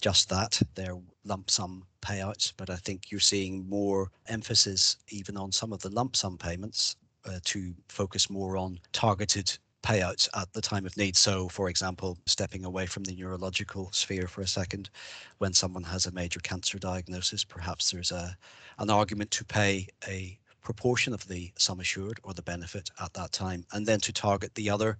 just 0.04 0.28
that. 0.28 0.60
They're 0.74 0.98
lump 1.24 1.48
sum 1.48 1.82
payouts, 2.02 2.52
but 2.58 2.68
I 2.68 2.76
think 2.76 3.10
you're 3.10 3.20
seeing 3.20 3.66
more 3.66 4.10
emphasis 4.26 4.98
even 5.08 5.34
on 5.38 5.50
some 5.50 5.72
of 5.72 5.80
the 5.80 5.88
lump 5.88 6.14
sum 6.14 6.36
payments 6.36 6.96
uh, 7.24 7.38
to 7.44 7.72
focus 7.88 8.28
more 8.28 8.58
on 8.58 8.78
targeted 8.92 9.56
payouts 9.82 10.28
at 10.36 10.52
the 10.52 10.60
time 10.60 10.84
of 10.84 10.94
need. 10.98 11.16
So, 11.16 11.48
for 11.48 11.70
example, 11.70 12.18
stepping 12.26 12.66
away 12.66 12.84
from 12.84 13.04
the 13.04 13.16
neurological 13.16 13.90
sphere 13.92 14.26
for 14.28 14.42
a 14.42 14.46
second, 14.46 14.90
when 15.38 15.54
someone 15.54 15.84
has 15.84 16.04
a 16.04 16.12
major 16.12 16.40
cancer 16.40 16.78
diagnosis, 16.78 17.42
perhaps 17.42 17.90
there's 17.90 18.12
a 18.12 18.36
an 18.80 18.90
argument 18.90 19.30
to 19.30 19.44
pay 19.46 19.88
a 20.06 20.38
proportion 20.60 21.14
of 21.14 21.26
the 21.28 21.50
sum 21.56 21.80
assured 21.80 22.20
or 22.24 22.34
the 22.34 22.42
benefit 22.42 22.90
at 23.00 23.14
that 23.14 23.32
time, 23.32 23.64
and 23.72 23.86
then 23.86 24.00
to 24.00 24.12
target 24.12 24.54
the 24.54 24.68
other 24.68 24.98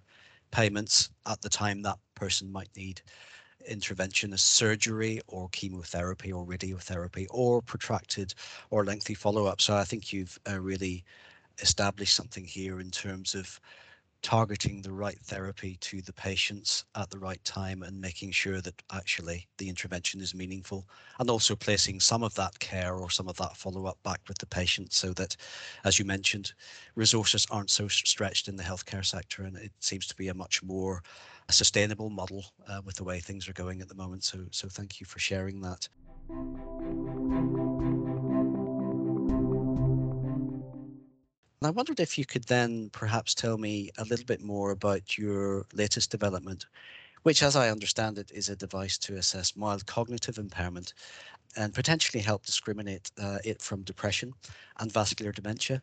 payments 0.51 1.11
at 1.27 1.43
the 1.43 1.51
time 1.51 1.83
that 1.83 1.99
person 2.15 2.51
might 2.51 2.75
need 2.75 3.03
intervention 3.67 4.33
as 4.33 4.43
surgery 4.43 5.21
or 5.27 5.49
chemotherapy 5.51 6.33
or 6.33 6.45
radiotherapy 6.45 7.27
or 7.31 7.63
protracted 7.63 8.35
or 8.71 8.85
lengthy 8.85 9.15
follow-up. 9.15 9.61
So 9.61 9.77
I 9.77 9.85
think 9.85 10.13
you've 10.13 10.39
uh, 10.51 10.61
really 10.61 11.05
established 11.61 12.15
something 12.15 12.45
here 12.45 12.81
in 12.81 12.91
terms 12.91 13.35
of 13.35 13.61
targeting 14.25 14.81
the 14.81 14.91
right 14.91 15.19
therapy 15.21 15.77
to 15.83 16.01
the 16.01 16.13
patients 16.15 16.87
at 16.95 17.11
the 17.11 17.19
right 17.19 17.45
time 17.45 17.83
and 17.83 18.01
making 18.01 18.31
sure 18.31 18.63
that 18.63 18.83
actually 18.91 19.47
the 19.59 19.69
intervention 19.69 20.19
is 20.19 20.35
meaningful 20.35 20.89
and 21.19 21.29
also 21.29 21.55
placing 21.55 22.01
some 22.01 22.23
of 22.23 22.35
that 22.35 22.59
care 22.59 22.95
or 22.95 23.11
some 23.11 23.29
of 23.29 23.37
that 23.37 23.55
follow 23.55 23.85
up 23.85 23.99
back 24.03 24.21
with 24.27 24.39
the 24.39 24.47
patient 24.47 24.95
so 24.95 25.13
that 25.13 25.37
as 25.85 25.99
you 25.99 26.07
mentioned 26.07 26.55
resources 26.95 27.47
aren't 27.51 27.69
so 27.69 27.87
stretched 27.87 28.49
in 28.49 28.57
the 28.57 28.63
healthcare 28.63 29.05
sector 29.05 29.43
and 29.43 29.59
it 29.59 29.73
seems 29.81 30.07
to 30.07 30.17
be 30.17 30.29
a 30.29 30.35
much 30.35 30.63
more 30.63 31.03
sustainable 31.53 32.11
model 32.11 32.45
uh, 32.69 32.81
with 32.85 32.97
the 32.97 33.05
way 33.05 33.21
things 33.21 33.49
are 33.49 33.53
going 33.53 33.81
at 33.81 33.89
the 33.89 33.95
moment 33.95 34.25
so 34.25 34.41
so 34.51 34.69
thank 34.69 35.01
you 35.01 35.07
for 35.07 35.19
sharing 35.19 35.61
that 35.61 35.89
I 41.65 41.71
wondered 41.71 42.01
if 42.01 42.19
you 42.19 42.27
could 42.27 42.45
then 42.45 42.91
perhaps 42.91 43.35
tell 43.35 43.57
me 43.57 43.91
a 43.97 44.05
little 44.05 44.27
bit 44.27 44.43
more 44.43 44.71
about 44.71 45.17
your 45.17 45.65
latest 45.73 46.11
development, 46.11 46.67
which, 47.23 47.43
as 47.43 47.57
I 47.57 47.71
understand 47.71 48.19
it, 48.19 48.31
is 48.33 48.51
a 48.51 48.57
device 48.57 48.99
to 48.99 49.17
assess 49.17 49.57
mild 49.57 49.87
cognitive 49.87 50.37
impairment 50.37 50.93
and 51.57 51.73
potentially 51.73 52.23
help 52.23 52.45
discriminate 52.45 53.11
uh, 53.19 53.39
it 53.45 53.63
from 53.63 53.83
depression 53.83 54.35
and 54.79 54.93
vascular 54.93 55.33
dementia, 55.33 55.81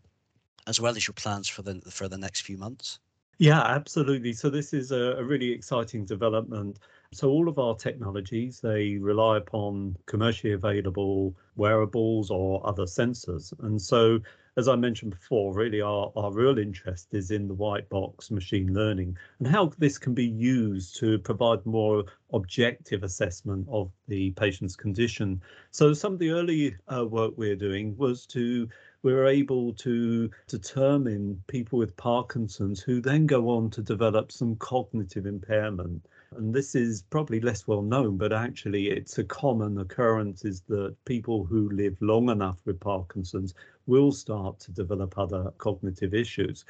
as 0.67 0.79
well 0.79 0.95
as 0.95 1.07
your 1.07 1.15
plans 1.15 1.47
for 1.47 1.63
the 1.63 1.81
for 1.89 2.07
the 2.07 2.17
next 2.17 2.41
few 2.41 2.57
months. 2.57 2.99
Yeah, 3.41 3.61
absolutely. 3.63 4.33
So 4.33 4.51
this 4.51 4.71
is 4.71 4.91
a, 4.91 5.15
a 5.17 5.23
really 5.23 5.51
exciting 5.51 6.05
development. 6.05 6.77
So 7.11 7.27
all 7.29 7.49
of 7.49 7.57
our 7.57 7.75
technologies, 7.75 8.59
they 8.61 8.97
rely 8.97 9.37
upon 9.37 9.97
commercially 10.05 10.53
available 10.53 11.35
wearables 11.55 12.29
or 12.29 12.65
other 12.67 12.83
sensors. 12.85 13.51
And 13.63 13.81
so 13.81 14.19
as 14.57 14.67
I 14.67 14.75
mentioned 14.75 15.11
before, 15.11 15.53
really 15.53 15.81
our, 15.81 16.11
our 16.15 16.31
real 16.31 16.57
interest 16.57 17.13
is 17.13 17.31
in 17.31 17.47
the 17.47 17.53
white 17.53 17.87
box 17.89 18.31
machine 18.31 18.73
learning 18.73 19.17
and 19.39 19.47
how 19.47 19.71
this 19.77 19.97
can 19.97 20.13
be 20.13 20.25
used 20.25 20.97
to 20.99 21.19
provide 21.19 21.65
more 21.65 22.03
objective 22.33 23.03
assessment 23.03 23.67
of 23.71 23.91
the 24.07 24.31
patient's 24.31 24.75
condition. 24.75 25.41
So 25.71 25.93
some 25.93 26.13
of 26.13 26.19
the 26.19 26.31
early 26.31 26.75
uh, 26.93 27.05
work 27.05 27.33
we're 27.37 27.55
doing 27.55 27.95
was 27.97 28.25
to 28.27 28.67
we're 29.03 29.25
able 29.25 29.73
to 29.73 30.29
determine 30.47 31.41
people 31.47 31.79
with 31.79 31.97
Parkinson's 31.97 32.81
who 32.81 33.01
then 33.01 33.25
go 33.25 33.49
on 33.49 33.69
to 33.71 33.81
develop 33.81 34.31
some 34.31 34.55
cognitive 34.57 35.25
impairment. 35.25 36.05
And 36.35 36.53
this 36.53 36.75
is 36.75 37.01
probably 37.09 37.41
less 37.41 37.67
well 37.67 37.81
known, 37.81 38.17
but 38.17 38.31
actually 38.31 38.89
it's 38.89 39.17
a 39.17 39.23
common 39.23 39.79
occurrence 39.79 40.45
is 40.45 40.61
that 40.67 40.95
people 41.05 41.43
who 41.43 41.69
live 41.69 41.97
long 41.99 42.29
enough 42.29 42.59
with 42.65 42.79
Parkinson's 42.79 43.55
will 43.91 44.11
start 44.13 44.57
to 44.61 44.71
develop 44.71 45.17
other 45.17 45.51
cognitive 45.57 46.13
issues. 46.13 46.63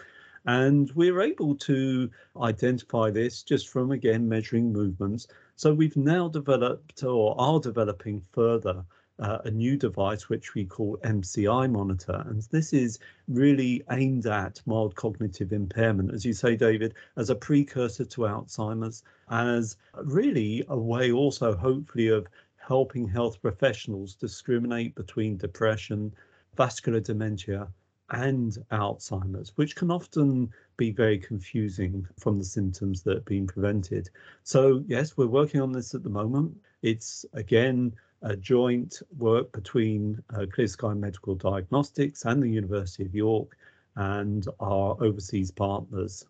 And 0.46 0.90
we're 0.96 1.22
able 1.22 1.54
to 1.70 2.10
identify 2.36 3.12
this 3.12 3.44
just 3.44 3.70
from, 3.70 3.92
again, 3.92 4.28
measuring 4.28 4.74
movements. 4.74 5.28
So 5.56 5.72
we've 5.72 5.96
now 5.96 6.28
developed 6.30 7.04
or 7.04 7.40
are 7.40 7.60
developing 7.60 8.24
further 8.32 8.84
uh, 9.20 9.38
a 9.46 9.52
new 9.52 9.78
device 9.78 10.30
which 10.30 10.56
we 10.56 10.66
call 10.66 10.98
MCI 11.04 11.72
monitor. 11.72 12.24
And 12.26 12.42
this 12.50 12.74
is 12.74 12.98
really 13.28 13.84
aimed 13.92 14.26
at 14.26 14.60
mild 14.66 14.96
cognitive 14.96 15.54
impairment, 15.54 16.12
as 16.12 16.26
you 16.26 16.34
say, 16.34 16.56
David, 16.56 16.96
as 17.18 17.30
a 17.30 17.36
precursor 17.36 18.06
to 18.06 18.22
Alzheimer's, 18.22 19.04
as 19.30 19.78
really 20.04 20.66
a 20.70 20.78
way 20.78 21.12
also, 21.12 21.56
hopefully, 21.56 22.08
of 22.08 22.26
helping 22.58 23.08
health 23.08 23.40
professionals 23.42 24.16
discriminate 24.16 24.96
between 24.96 25.38
depression, 25.38 26.12
vascular 26.56 27.00
dementia, 27.00 27.68
and 28.12 28.58
Alzheimer's, 28.72 29.54
which 29.56 29.76
can 29.76 29.90
often 29.90 30.52
be 30.78 30.92
very 30.92 31.18
confusing 31.18 32.06
from 32.20 32.38
the 32.38 32.44
symptoms 32.44 33.04
that 33.04 33.18
are 33.18 33.22
being 33.22 33.48
prevented. 33.48 34.10
So, 34.44 34.84
yes, 34.88 35.16
we're 35.16 35.28
working 35.28 35.62
on 35.62 35.72
this 35.72 35.94
at 35.96 36.04
the 36.04 36.10
moment. 36.10 36.58
It's 36.82 37.26
again 37.34 37.94
a 38.22 38.36
joint 38.36 39.02
work 39.18 39.52
between 39.52 40.22
uh, 40.36 40.46
Clear 40.52 40.68
Sky 40.68 40.94
Medical 40.94 41.36
Diagnostics 41.36 42.26
and 42.26 42.44
the 42.44 42.50
University 42.50 43.04
of 43.04 43.16
York 43.16 43.58
and 43.96 44.48
our 44.60 44.96
overseas 45.02 45.52
partners. 45.52 46.26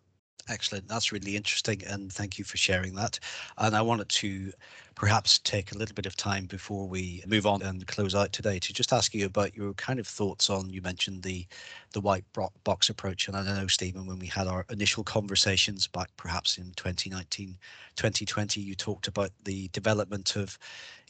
Excellent. 0.48 0.88
That's 0.88 1.12
really 1.12 1.36
interesting. 1.36 1.82
And 1.86 2.12
thank 2.12 2.38
you 2.38 2.44
for 2.44 2.56
sharing 2.56 2.94
that. 2.94 3.18
And 3.58 3.76
I 3.76 3.82
wanted 3.82 4.08
to 4.08 4.52
perhaps 4.94 5.38
take 5.38 5.72
a 5.72 5.78
little 5.78 5.94
bit 5.94 6.06
of 6.06 6.16
time 6.16 6.46
before 6.46 6.86
we 6.86 7.22
move 7.26 7.46
on 7.46 7.62
and 7.62 7.86
close 7.86 8.14
out 8.14 8.32
today 8.32 8.58
to 8.58 8.72
just 8.72 8.92
ask 8.92 9.14
you 9.14 9.26
about 9.26 9.56
your 9.56 9.72
kind 9.74 9.98
of 9.98 10.06
thoughts 10.06 10.50
on 10.50 10.70
you 10.70 10.82
mentioned 10.82 11.22
the 11.22 11.46
the 11.92 12.00
white 12.00 12.24
box 12.64 12.88
approach. 12.88 13.28
And 13.28 13.36
i 13.36 13.44
know 13.44 13.66
stephen 13.66 14.06
when 14.06 14.18
we 14.18 14.26
had 14.26 14.46
our 14.46 14.64
initial 14.70 15.04
conversations 15.04 15.86
back 15.86 16.08
perhaps 16.16 16.58
in 16.58 16.72
2019 16.76 17.56
2020 17.96 18.60
you 18.60 18.74
talked 18.74 19.08
about 19.08 19.30
the 19.44 19.68
development 19.68 20.36
of 20.36 20.58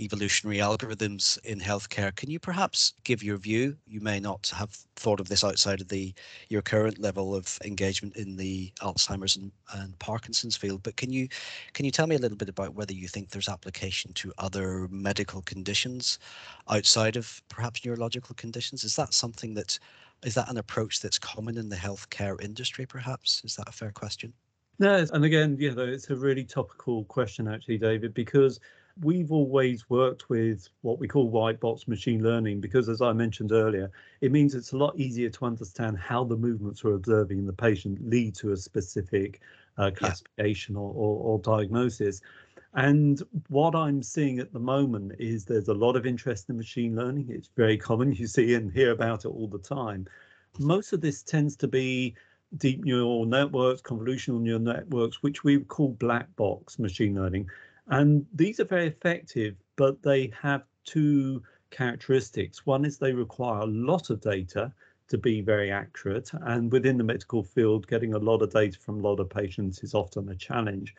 evolutionary 0.01 0.59
algorithms 0.59 1.39
in 1.45 1.61
healthcare. 1.61 2.15
Can 2.17 2.31
you 2.31 2.39
perhaps 2.39 2.95
give 3.05 3.23
your 3.23 3.37
view? 3.37 3.77
You 3.87 4.01
may 4.01 4.21
not 4.21 4.51
have 4.57 4.71
thought 4.97 5.21
of 5.21 5.29
this 5.29 5.45
outside 5.45 5.81
of 5.81 5.89
the 5.89 6.15
your 6.49 6.63
current 6.63 6.99
level 6.99 7.35
of 7.35 7.59
engagement 7.65 8.17
in 8.17 8.37
the 8.37 8.73
alzheimer's 8.81 9.37
and, 9.37 9.51
and 9.75 9.99
parkinson's 9.99 10.57
field 10.57 10.83
but 10.83 10.97
can 10.97 11.11
you 11.11 11.27
can 11.73 11.85
you 11.85 11.91
tell 11.91 12.07
me 12.07 12.15
a 12.15 12.19
little 12.19 12.37
bit 12.37 12.49
about 12.49 12.75
whether 12.75 12.93
you 12.93 13.09
think 13.09 13.31
there's 13.31 13.49
applications 13.49 13.72
application 13.73 14.13
to 14.13 14.33
other 14.37 14.87
medical 14.91 15.41
conditions 15.43 16.19
outside 16.69 17.17
of 17.17 17.43
perhaps 17.49 17.85
neurological 17.85 18.35
conditions? 18.35 18.85
Is 18.85 18.97
that 18.97 19.15
something 19.15 19.55
that 19.55 19.79
is 20.25 20.35
that 20.35 20.51
an 20.51 20.59
approach 20.59 21.01
that's 21.01 21.19
common 21.19 21.57
in 21.57 21.71
the 21.71 21.77
healthcare 21.77 22.41
industry? 22.43 22.85
Perhaps 22.85 23.43
is 23.45 23.57
that 23.57 23.69
a 23.69 23.73
fair 23.73 23.91
question? 23.91 24.33
No, 24.79 25.07
and 25.13 25.25
again, 25.25 25.57
yeah, 25.59 25.73
it's 25.77 26.11
a 26.11 26.17
really 26.17 26.45
topical 26.45 27.05
question 27.05 27.49
actually, 27.49 27.79
David, 27.79 28.13
because 28.13 28.61
we've 29.01 29.33
always 29.33 29.89
worked 29.89 30.29
with 30.29 30.69
what 30.83 30.99
we 30.99 31.09
call 31.09 31.31
white 31.31 31.59
box 31.59 31.89
machine 31.89 32.23
learning 32.23 32.61
because 32.61 32.91
as 32.91 33.01
i 33.01 33.11
mentioned 33.11 33.51
earlier 33.51 33.91
it 34.21 34.31
means 34.31 34.55
it's 34.55 34.73
a 34.73 34.77
lot 34.77 34.95
easier 34.99 35.31
to 35.31 35.47
understand 35.47 35.97
how 35.97 36.23
the 36.23 36.37
movements 36.37 36.85
we're 36.85 36.93
observing 36.93 37.39
in 37.39 37.47
the 37.47 37.53
patient 37.55 37.99
lead 38.07 38.35
to 38.35 38.53
a 38.53 38.57
specific 38.57 39.41
uh, 39.79 39.91
classification 39.97 40.75
yeah. 40.75 40.81
or, 40.83 40.93
or, 40.93 41.17
or, 41.25 41.39
diagnosis 41.39 42.21
and 42.75 43.23
what 43.49 43.75
I'm 43.75 44.03
seeing 44.03 44.39
at 44.39 44.53
the 44.53 44.59
moment 44.59 45.13
is 45.19 45.45
there's 45.45 45.69
a 45.69 45.75
lot 45.75 45.97
of 45.97 46.07
interest 46.07 46.49
in 46.49 46.57
machine 46.57 46.97
learning. 46.97 47.27
It's 47.29 47.51
very 47.57 47.77
common. 47.77 48.13
You 48.13 48.27
see 48.27 48.55
and 48.55 48.73
hear 48.73 48.93
about 48.93 49.25
it 49.25 49.29
all 49.29 49.49
the 49.49 49.59
time. 49.59 50.07
Most 50.59 50.93
of 50.93 51.01
this 51.01 51.23
tends 51.23 51.55
to 51.57 51.69
be 51.69 52.15
deep 52.59 52.85
neural 52.85 53.25
networks, 53.27 53.83
convolutional 53.83 54.41
neural 54.41 54.61
networks, 54.61 55.23
which 55.23 55.45
we 55.45 55.59
call 55.61 55.89
black 55.89 56.35
box 56.37 56.79
machine 56.79 57.15
learning. 57.15 57.49
And 57.89 58.27
these 58.35 58.61
are 58.61 58.65
very 58.65 58.87
effective, 58.87 59.57
but 59.77 60.03
they 60.03 60.33
have 60.41 60.63
two 60.85 61.43
characteristics. 61.71 62.65
One 62.65 62.85
is 62.85 62.99
they 62.99 63.13
require 63.13 63.61
a 63.63 63.67
lot 63.67 64.11
of 64.11 64.21
data 64.21 64.73
to 65.09 65.19
be 65.19 65.41
very 65.41 65.71
accurate. 65.71 66.31
And 66.43 66.73
within 66.73 66.97
the 66.97 67.05
medical 67.05 67.43
field, 67.43 67.87
getting 67.87 68.15
a 68.15 68.19
lot 68.19 68.41
of 68.41 68.51
data 68.51 68.79
from 68.79 69.01
a 69.01 69.09
lot 69.09 69.21
of 69.21 69.29
patients 69.29 69.83
is 69.83 69.95
often 69.95 70.29
a 70.29 70.37
challenge. 70.37 70.95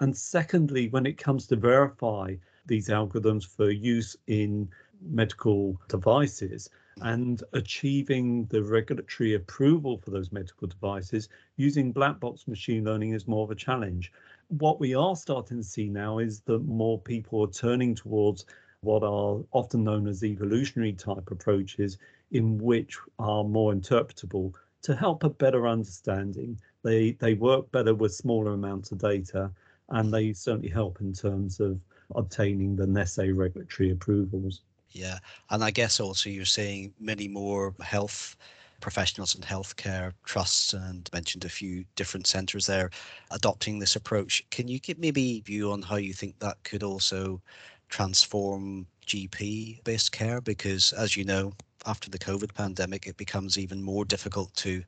And 0.00 0.16
secondly, 0.16 0.88
when 0.88 1.06
it 1.06 1.18
comes 1.18 1.46
to 1.48 1.56
verify 1.56 2.36
these 2.66 2.88
algorithms 2.88 3.44
for 3.46 3.70
use 3.70 4.16
in 4.26 4.68
medical 5.00 5.80
devices 5.88 6.70
and 7.00 7.42
achieving 7.52 8.46
the 8.46 8.62
regulatory 8.62 9.34
approval 9.34 9.98
for 9.98 10.10
those 10.10 10.30
medical 10.30 10.68
devices 10.68 11.28
using 11.56 11.92
black 11.92 12.20
box 12.20 12.46
machine 12.46 12.84
learning 12.84 13.12
is 13.12 13.26
more 13.26 13.44
of 13.44 13.50
a 13.50 13.54
challenge. 13.54 14.12
What 14.48 14.78
we 14.78 14.94
are 14.94 15.16
starting 15.16 15.58
to 15.58 15.64
see 15.64 15.88
now 15.88 16.18
is 16.18 16.40
that 16.42 16.60
more 16.60 16.98
people 16.98 17.42
are 17.42 17.50
turning 17.50 17.94
towards 17.94 18.44
what 18.80 19.02
are 19.02 19.40
often 19.52 19.84
known 19.84 20.06
as 20.06 20.24
evolutionary 20.24 20.92
type 20.92 21.30
approaches, 21.30 21.98
in 22.32 22.58
which 22.58 22.98
are 23.18 23.44
more 23.44 23.72
interpretable 23.72 24.52
to 24.82 24.94
help 24.96 25.22
a 25.22 25.30
better 25.30 25.68
understanding. 25.68 26.58
They 26.82 27.12
they 27.12 27.34
work 27.34 27.70
better 27.70 27.94
with 27.94 28.14
smaller 28.14 28.52
amounts 28.52 28.90
of 28.90 28.98
data 28.98 29.50
and 29.92 30.12
they 30.12 30.32
certainly 30.32 30.68
help 30.68 31.00
in 31.00 31.12
terms 31.12 31.60
of 31.60 31.78
obtaining 32.14 32.74
the 32.76 32.86
necessary 32.86 33.32
regulatory 33.32 33.90
approvals. 33.90 34.62
Yeah, 34.90 35.18
and 35.50 35.62
I 35.62 35.70
guess 35.70 36.00
also 36.00 36.28
you're 36.28 36.44
seeing 36.44 36.92
many 36.98 37.28
more 37.28 37.74
health 37.80 38.36
professionals 38.80 39.34
and 39.34 39.44
healthcare 39.44 40.12
trusts 40.24 40.72
and 40.72 41.08
mentioned 41.12 41.44
a 41.44 41.48
few 41.48 41.84
different 41.94 42.26
centres 42.26 42.66
there 42.66 42.90
adopting 43.30 43.78
this 43.78 43.96
approach. 43.96 44.42
Can 44.50 44.66
you 44.66 44.80
give 44.80 44.98
maybe 44.98 45.40
view 45.40 45.72
on 45.72 45.82
how 45.82 45.96
you 45.96 46.12
think 46.12 46.38
that 46.40 46.62
could 46.64 46.82
also 46.82 47.40
transform 47.88 48.86
GP 49.06 49.84
based 49.84 50.12
care? 50.12 50.40
Because 50.40 50.92
as 50.92 51.16
you 51.16 51.24
know, 51.24 51.52
after 51.86 52.10
the 52.10 52.18
COVID 52.18 52.54
pandemic, 52.54 53.06
it 53.06 53.16
becomes 53.16 53.58
even 53.58 53.82
more 53.82 54.04
difficult 54.04 54.54
to 54.56 54.82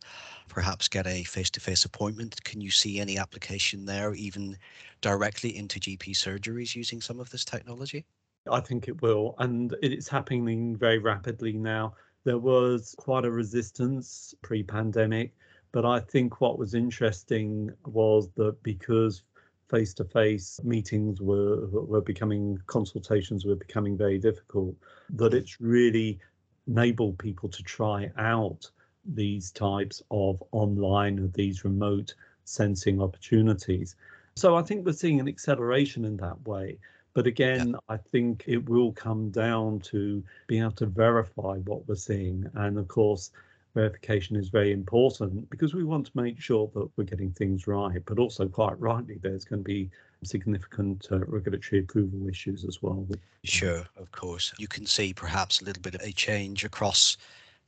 perhaps 0.48 0.88
get 0.88 1.06
a 1.06 1.24
face 1.24 1.50
to 1.50 1.60
face 1.60 1.84
appointment. 1.84 2.42
Can 2.44 2.60
you 2.60 2.70
see 2.70 3.00
any 3.00 3.18
application 3.18 3.84
there, 3.84 4.14
even 4.14 4.56
directly 5.00 5.56
into 5.56 5.80
GP 5.80 6.10
surgeries 6.10 6.74
using 6.74 7.00
some 7.00 7.20
of 7.20 7.30
this 7.30 7.44
technology? 7.44 8.04
I 8.50 8.60
think 8.60 8.88
it 8.88 9.00
will. 9.02 9.34
And 9.38 9.74
it's 9.82 10.08
happening 10.08 10.76
very 10.76 10.98
rapidly 10.98 11.54
now. 11.54 11.94
There 12.24 12.38
was 12.38 12.94
quite 12.98 13.24
a 13.24 13.30
resistance 13.30 14.34
pre 14.42 14.62
pandemic. 14.62 15.34
But 15.72 15.84
I 15.84 15.98
think 15.98 16.40
what 16.40 16.56
was 16.56 16.74
interesting 16.74 17.72
was 17.84 18.28
that 18.36 18.62
because 18.62 19.24
face 19.68 19.94
to 19.94 20.04
face 20.04 20.60
meetings 20.62 21.20
were 21.20 21.66
were 21.66 22.00
becoming 22.00 22.58
consultations 22.66 23.44
were 23.44 23.56
becoming 23.56 23.96
very 23.96 24.18
difficult 24.18 24.74
that 25.10 25.34
it's 25.34 25.60
really 25.60 26.18
enabled 26.66 27.18
people 27.18 27.48
to 27.48 27.62
try 27.62 28.10
out 28.16 28.70
these 29.06 29.50
types 29.50 30.02
of 30.10 30.42
online, 30.52 31.30
these 31.34 31.64
remote 31.64 32.14
sensing 32.44 33.00
opportunities. 33.00 33.96
So 34.36 34.56
I 34.56 34.62
think 34.62 34.84
we're 34.84 34.92
seeing 34.92 35.20
an 35.20 35.28
acceleration 35.28 36.04
in 36.04 36.16
that 36.18 36.46
way. 36.46 36.78
But 37.12 37.26
again, 37.26 37.70
yeah. 37.70 37.76
I 37.88 37.96
think 37.96 38.44
it 38.46 38.68
will 38.68 38.92
come 38.92 39.30
down 39.30 39.80
to 39.80 40.22
being 40.48 40.62
able 40.62 40.72
to 40.72 40.86
verify 40.86 41.58
what 41.58 41.86
we're 41.86 41.94
seeing. 41.94 42.50
And 42.54 42.76
of 42.76 42.88
course, 42.88 43.30
verification 43.74 44.36
is 44.36 44.48
very 44.48 44.72
important 44.72 45.50
because 45.50 45.74
we 45.74 45.84
want 45.84 46.06
to 46.06 46.12
make 46.14 46.40
sure 46.40 46.70
that 46.74 46.88
we're 46.96 47.04
getting 47.04 47.32
things 47.32 47.66
right. 47.66 48.00
But 48.06 48.18
also, 48.18 48.48
quite 48.48 48.78
rightly, 48.78 49.18
there's 49.20 49.44
going 49.44 49.60
to 49.60 49.64
be 49.64 49.90
significant 50.22 51.06
uh, 51.10 51.18
regulatory 51.26 51.80
approval 51.82 52.28
issues 52.28 52.64
as 52.64 52.82
well. 52.82 53.06
Sure, 53.42 53.84
of 53.96 54.10
course. 54.12 54.52
You 54.58 54.68
can 54.68 54.86
see 54.86 55.12
perhaps 55.12 55.60
a 55.60 55.64
little 55.64 55.82
bit 55.82 55.94
of 55.94 56.00
a 56.02 56.12
change 56.12 56.64
across 56.64 57.16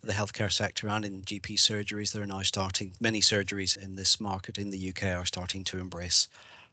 the 0.02 0.12
healthcare 0.12 0.52
sector 0.52 0.88
and 0.88 1.04
in 1.04 1.22
GP 1.22 1.54
surgeries. 1.56 2.12
They're 2.12 2.26
now 2.26 2.42
starting, 2.42 2.92
many 3.00 3.20
surgeries 3.20 3.76
in 3.76 3.96
this 3.96 4.20
market 4.20 4.58
in 4.58 4.70
the 4.70 4.88
UK 4.90 5.16
are 5.16 5.26
starting 5.26 5.64
to 5.64 5.78
embrace 5.78 6.28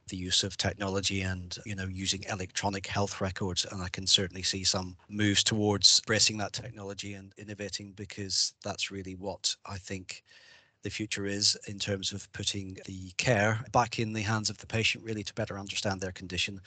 the 0.09 0.17
use 0.17 0.43
of 0.43 0.57
technology 0.57 1.21
and 1.21 1.57
you 1.65 1.75
know 1.75 1.87
using 1.87 2.23
electronic 2.29 2.85
health 2.87 3.21
records 3.21 3.65
and 3.71 3.81
i 3.81 3.89
can 3.89 4.05
certainly 4.05 4.43
see 4.43 4.63
some 4.63 4.95
moves 5.09 5.43
towards 5.43 6.01
embracing 6.05 6.37
that 6.37 6.53
technology 6.53 7.13
and 7.13 7.33
innovating 7.37 7.93
because 7.93 8.53
that's 8.63 8.91
really 8.91 9.15
what 9.15 9.55
i 9.65 9.77
think 9.77 10.23
the 10.84 10.89
future 10.89 11.26
is 11.26 11.58
in 11.67 11.80
terms 11.80 12.12
of 12.12 12.32
putting 12.34 12.78
the 12.86 13.12
care 13.17 13.60
back 13.72 14.00
in 14.00 14.13
the 14.13 14.22
hands 14.22 14.50
of 14.50 14.58
the 14.58 14.67
patient, 14.67 15.04
really 15.04 15.24
to 15.24 15.34
better 15.34 15.58
understand 15.58 16.00
their 16.00 16.12
condition 16.12 16.60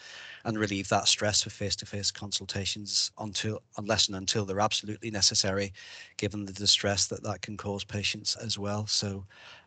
and 0.44 0.58
relieve 0.58 0.88
that 0.88 1.06
stress 1.06 1.44
with 1.44 1.54
face-to-face 1.54 2.10
consultations 2.10 3.12
until, 3.18 3.62
unless 3.76 4.08
and 4.08 4.16
until 4.16 4.44
they're 4.44 4.60
absolutely 4.60 5.10
necessary, 5.10 5.72
given 6.16 6.44
the 6.44 6.52
distress 6.52 7.06
that 7.06 7.22
that 7.22 7.42
can 7.42 7.56
cause 7.56 7.84
patients 7.84 8.36
as 8.36 8.58
well. 8.58 8.86
So, 8.86 9.24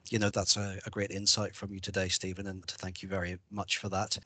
you 0.09 0.19
know, 0.19 0.29
that's 0.29 0.57
a, 0.57 0.79
a 0.85 0.89
great 0.89 1.11
insight 1.11 1.55
from 1.55 1.71
you 1.71 1.79
today, 1.79 2.09
Stephen, 2.09 2.47
and 2.47 2.65
thank 2.65 3.01
you 3.01 3.09
very 3.09 3.37
much 3.51 3.77
for 3.77 3.89
that. 3.89 4.17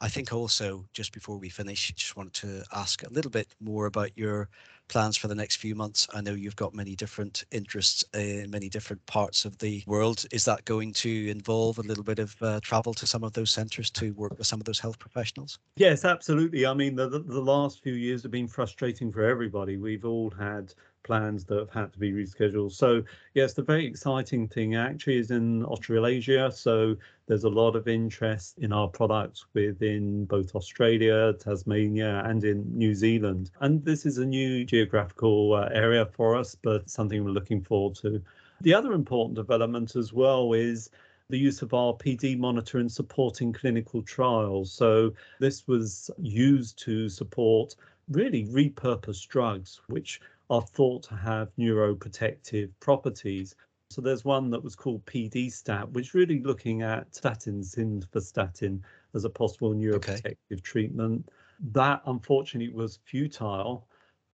I 0.00 0.08
think 0.08 0.32
also, 0.32 0.86
just 0.92 1.12
before 1.12 1.38
we 1.38 1.48
finish, 1.48 1.92
just 1.92 2.16
wanted 2.16 2.34
to 2.34 2.64
ask 2.72 3.02
a 3.02 3.12
little 3.12 3.30
bit 3.30 3.48
more 3.60 3.86
about 3.86 4.16
your 4.16 4.48
plans 4.88 5.16
for 5.16 5.28
the 5.28 5.34
next 5.34 5.56
few 5.56 5.74
months. 5.74 6.06
I 6.14 6.20
know 6.20 6.32
you've 6.34 6.56
got 6.56 6.72
many 6.72 6.94
different 6.94 7.44
interests 7.50 8.04
in 8.14 8.50
many 8.50 8.68
different 8.68 9.04
parts 9.06 9.44
of 9.44 9.58
the 9.58 9.82
world. 9.86 10.24
Is 10.30 10.44
that 10.46 10.64
going 10.64 10.92
to 10.94 11.28
involve 11.28 11.78
a 11.78 11.82
little 11.82 12.04
bit 12.04 12.18
of 12.18 12.34
uh, 12.40 12.60
travel 12.62 12.94
to 12.94 13.06
some 13.06 13.24
of 13.24 13.32
those 13.32 13.50
centres 13.50 13.90
to 13.90 14.12
work 14.12 14.38
with 14.38 14.46
some 14.46 14.60
of 14.60 14.64
those 14.64 14.78
health 14.78 14.98
professionals? 14.98 15.58
Yes, 15.76 16.04
absolutely. 16.04 16.64
I 16.64 16.74
mean, 16.74 16.94
the, 16.94 17.08
the 17.08 17.40
last 17.40 17.82
few 17.82 17.94
years 17.94 18.22
have 18.22 18.32
been 18.32 18.48
frustrating 18.48 19.12
for 19.12 19.22
everybody. 19.22 19.76
We've 19.76 20.04
all 20.04 20.30
had 20.30 20.72
plans 21.08 21.44
that 21.46 21.58
have 21.58 21.70
had 21.70 21.92
to 21.94 21.98
be 21.98 22.12
rescheduled. 22.12 22.72
So 22.72 23.02
yes, 23.32 23.54
the 23.54 23.62
very 23.62 23.86
exciting 23.86 24.46
thing 24.46 24.76
actually 24.76 25.16
is 25.16 25.30
in 25.30 25.64
Australasia. 25.64 26.52
So 26.52 26.96
there's 27.26 27.44
a 27.44 27.48
lot 27.62 27.74
of 27.76 27.88
interest 27.88 28.58
in 28.58 28.72
our 28.74 28.88
products 28.88 29.46
within 29.54 30.26
both 30.26 30.54
Australia, 30.54 31.32
Tasmania, 31.32 32.22
and 32.26 32.44
in 32.44 32.58
New 32.76 32.94
Zealand. 32.94 33.50
And 33.60 33.82
this 33.82 34.04
is 34.04 34.18
a 34.18 34.26
new 34.26 34.66
geographical 34.66 35.54
uh, 35.54 35.70
area 35.72 36.04
for 36.04 36.36
us, 36.36 36.54
but 36.54 36.90
something 36.90 37.24
we're 37.24 37.38
looking 37.40 37.62
forward 37.62 37.96
to. 38.02 38.22
The 38.60 38.74
other 38.74 38.92
important 38.92 39.34
development 39.34 39.96
as 39.96 40.12
well 40.12 40.52
is 40.52 40.90
the 41.30 41.38
use 41.38 41.62
of 41.62 41.72
our 41.72 41.94
PD 41.94 42.38
monitor 42.38 42.78
in 42.80 42.88
supporting 42.88 43.52
clinical 43.52 44.02
trials. 44.02 44.72
So 44.72 45.14
this 45.40 45.66
was 45.66 46.10
used 46.18 46.78
to 46.84 47.08
support 47.08 47.76
really 48.10 48.44
repurposed 48.46 49.28
drugs, 49.28 49.80
which 49.88 50.20
are 50.50 50.62
thought 50.62 51.02
to 51.04 51.14
have 51.14 51.54
neuroprotective 51.58 52.70
properties. 52.80 53.54
So 53.90 54.00
there's 54.00 54.24
one 54.24 54.50
that 54.50 54.62
was 54.62 54.76
called 54.76 55.04
PD-STAT, 55.06 55.90
which 55.92 56.14
really 56.14 56.40
looking 56.40 56.82
at 56.82 57.12
statins, 57.12 57.74
simvastatin, 57.76 58.80
as 59.14 59.24
a 59.24 59.30
possible 59.30 59.74
neuroprotective 59.74 60.36
okay. 60.52 60.60
treatment. 60.62 61.28
That 61.72 62.02
unfortunately 62.06 62.72
was 62.72 62.98
futile, 63.04 63.88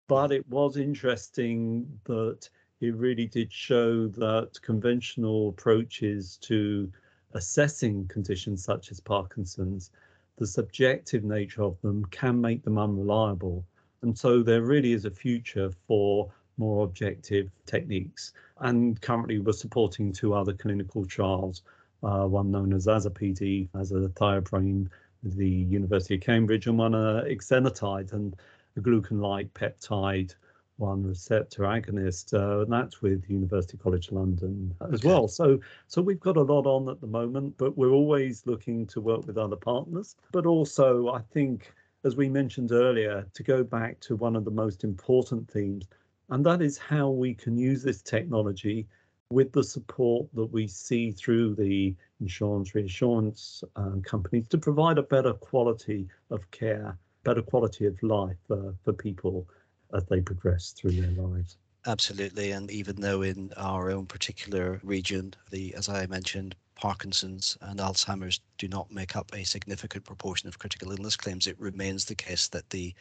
but 0.09 0.33
it 0.33 0.49
was 0.49 0.77
interesting 0.77 1.87
that 2.05 2.49
it 2.81 2.95
really 2.97 3.27
did 3.27 3.53
show 3.53 4.09
that 4.09 4.61
conventional 4.63 5.49
approaches 5.51 6.37
to 6.43 6.91
assessing 7.33 8.07
conditions 8.09 8.63
such 8.63 8.91
as 8.91 9.01
Parkinson's, 9.01 9.91
the 10.37 10.47
subjective 10.47 11.25
nature 11.25 11.63
of 11.63 11.81
them 11.81 12.05
can 12.07 12.41
make 12.41 12.63
them 12.63 12.79
unreliable. 12.79 13.65
And 14.05 14.17
so 14.17 14.43
there 14.43 14.63
really 14.63 14.93
is 14.93 15.07
a 15.07 15.11
future 15.11 15.71
for 15.87 16.31
more 16.59 16.85
objective 16.85 17.51
techniques. 17.65 18.33
And 18.61 19.01
currently 19.01 19.39
we're 19.39 19.53
supporting 19.53 20.13
two 20.13 20.35
other 20.35 20.53
clinical 20.53 21.07
trials, 21.07 21.63
uh, 22.03 22.27
one 22.27 22.51
known 22.51 22.75
as 22.75 22.87
AZA-PD, 22.87 23.71
as 23.75 23.93
a 23.93 24.11
thiopurine, 24.11 24.89
the 25.23 25.49
University 25.49 26.17
of 26.17 26.21
Cambridge, 26.21 26.67
and 26.67 26.77
one 26.77 26.95
uh, 26.95 27.25
exenatide, 27.27 28.13
and 28.13 28.37
a 28.77 28.81
glucagon-like 28.81 29.53
peptide 29.55 30.35
one 30.77 31.05
receptor 31.05 31.63
agonist, 31.63 32.35
uh, 32.35 32.63
and 32.63 32.73
that's 32.73 33.01
with 33.01 33.25
University 33.29 33.79
College 33.79 34.11
London 34.11 34.75
as 34.93 35.01
okay. 35.01 35.09
well. 35.09 35.29
So, 35.29 35.61
so 35.87 36.03
we've 36.03 36.21
got 36.21 36.37
a 36.37 36.43
lot 36.43 36.67
on 36.67 36.89
at 36.89 37.01
the 37.01 37.07
moment, 37.07 37.55
but 37.57 37.79
we're 37.79 37.93
always 37.93 38.45
looking 38.45 38.87
to 38.89 39.01
work 39.01 39.27
with 39.27 39.39
other 39.39 39.57
partners. 39.57 40.17
But 40.33 40.47
also, 40.47 41.11
I 41.11 41.21
think 41.33 41.73
as 42.05 42.17
we 42.17 42.29
mentioned 42.29 42.73
earlier, 42.73 43.27
to 43.33 43.43
go 43.43 43.65
back 43.65 43.99
to 44.01 44.17
one 44.17 44.37
of 44.37 44.45
the 44.45 44.51
most 44.51 44.85
important 44.85 45.51
themes, 45.51 45.87
and 46.31 46.45
that 46.45 46.63
is 46.63 46.77
how 46.79 47.09
we 47.09 47.35
can 47.35 47.57
use 47.57 47.83
this 47.83 48.03
technology 48.03 48.87
with 49.31 49.53
the 49.53 49.65
support 49.65 50.27
that 50.35 50.47
we 50.47 50.67
see 50.67 51.11
through 51.11 51.55
the 51.55 51.95
insurance 52.21 52.75
reinsurance 52.75 53.65
um, 53.77 54.03
companies 54.03 54.47
to 54.49 54.59
provide 54.59 54.99
a 54.99 55.03
better 55.03 55.33
quality 55.33 56.07
of 56.31 56.49
care, 56.51 56.97
better 57.25 57.43
quality 57.43 57.87
of 57.87 58.01
life 58.03 58.37
uh, 58.51 58.71
for 58.83 58.93
people 58.93 59.49
as 59.95 60.05
they 60.07 60.21
progress 60.21 60.73
through 60.73 60.93
their 60.93 61.11
lives. 61.11 61.57
Absolutely, 61.87 62.53
and 62.53 62.71
even 62.71 62.97
though 62.97 63.23
in 63.23 63.53
our 63.57 63.91
own 63.91 64.07
particular 64.07 64.81
region, 64.83 65.35
the 65.51 65.75
as 65.75 65.89
I 65.89 66.07
mentioned, 66.07 66.55
Parkinson's 66.75 67.57
and 67.61 67.79
Alzheimer's 67.81 68.41
do 68.59 68.69
not 68.69 68.91
make 68.91 69.17
up 69.17 69.33
a 69.35 69.45
significant 69.45 70.05
proportion 70.05 70.49
of 70.49 70.59
critical 70.59 70.91
illness 70.91 71.17
claims, 71.17 71.47
it 71.47 71.59
remains 71.59 72.05
the 72.05 72.15
case 72.15 72.49
that 72.49 72.69
the 72.71 72.95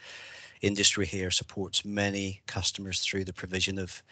industry 0.62 1.06
here 1.06 1.30
supports 1.30 1.84
many 1.84 2.40
customers 2.46 3.00
through 3.00 3.24
the 3.24 3.32
provision 3.32 3.78
of 3.78 4.02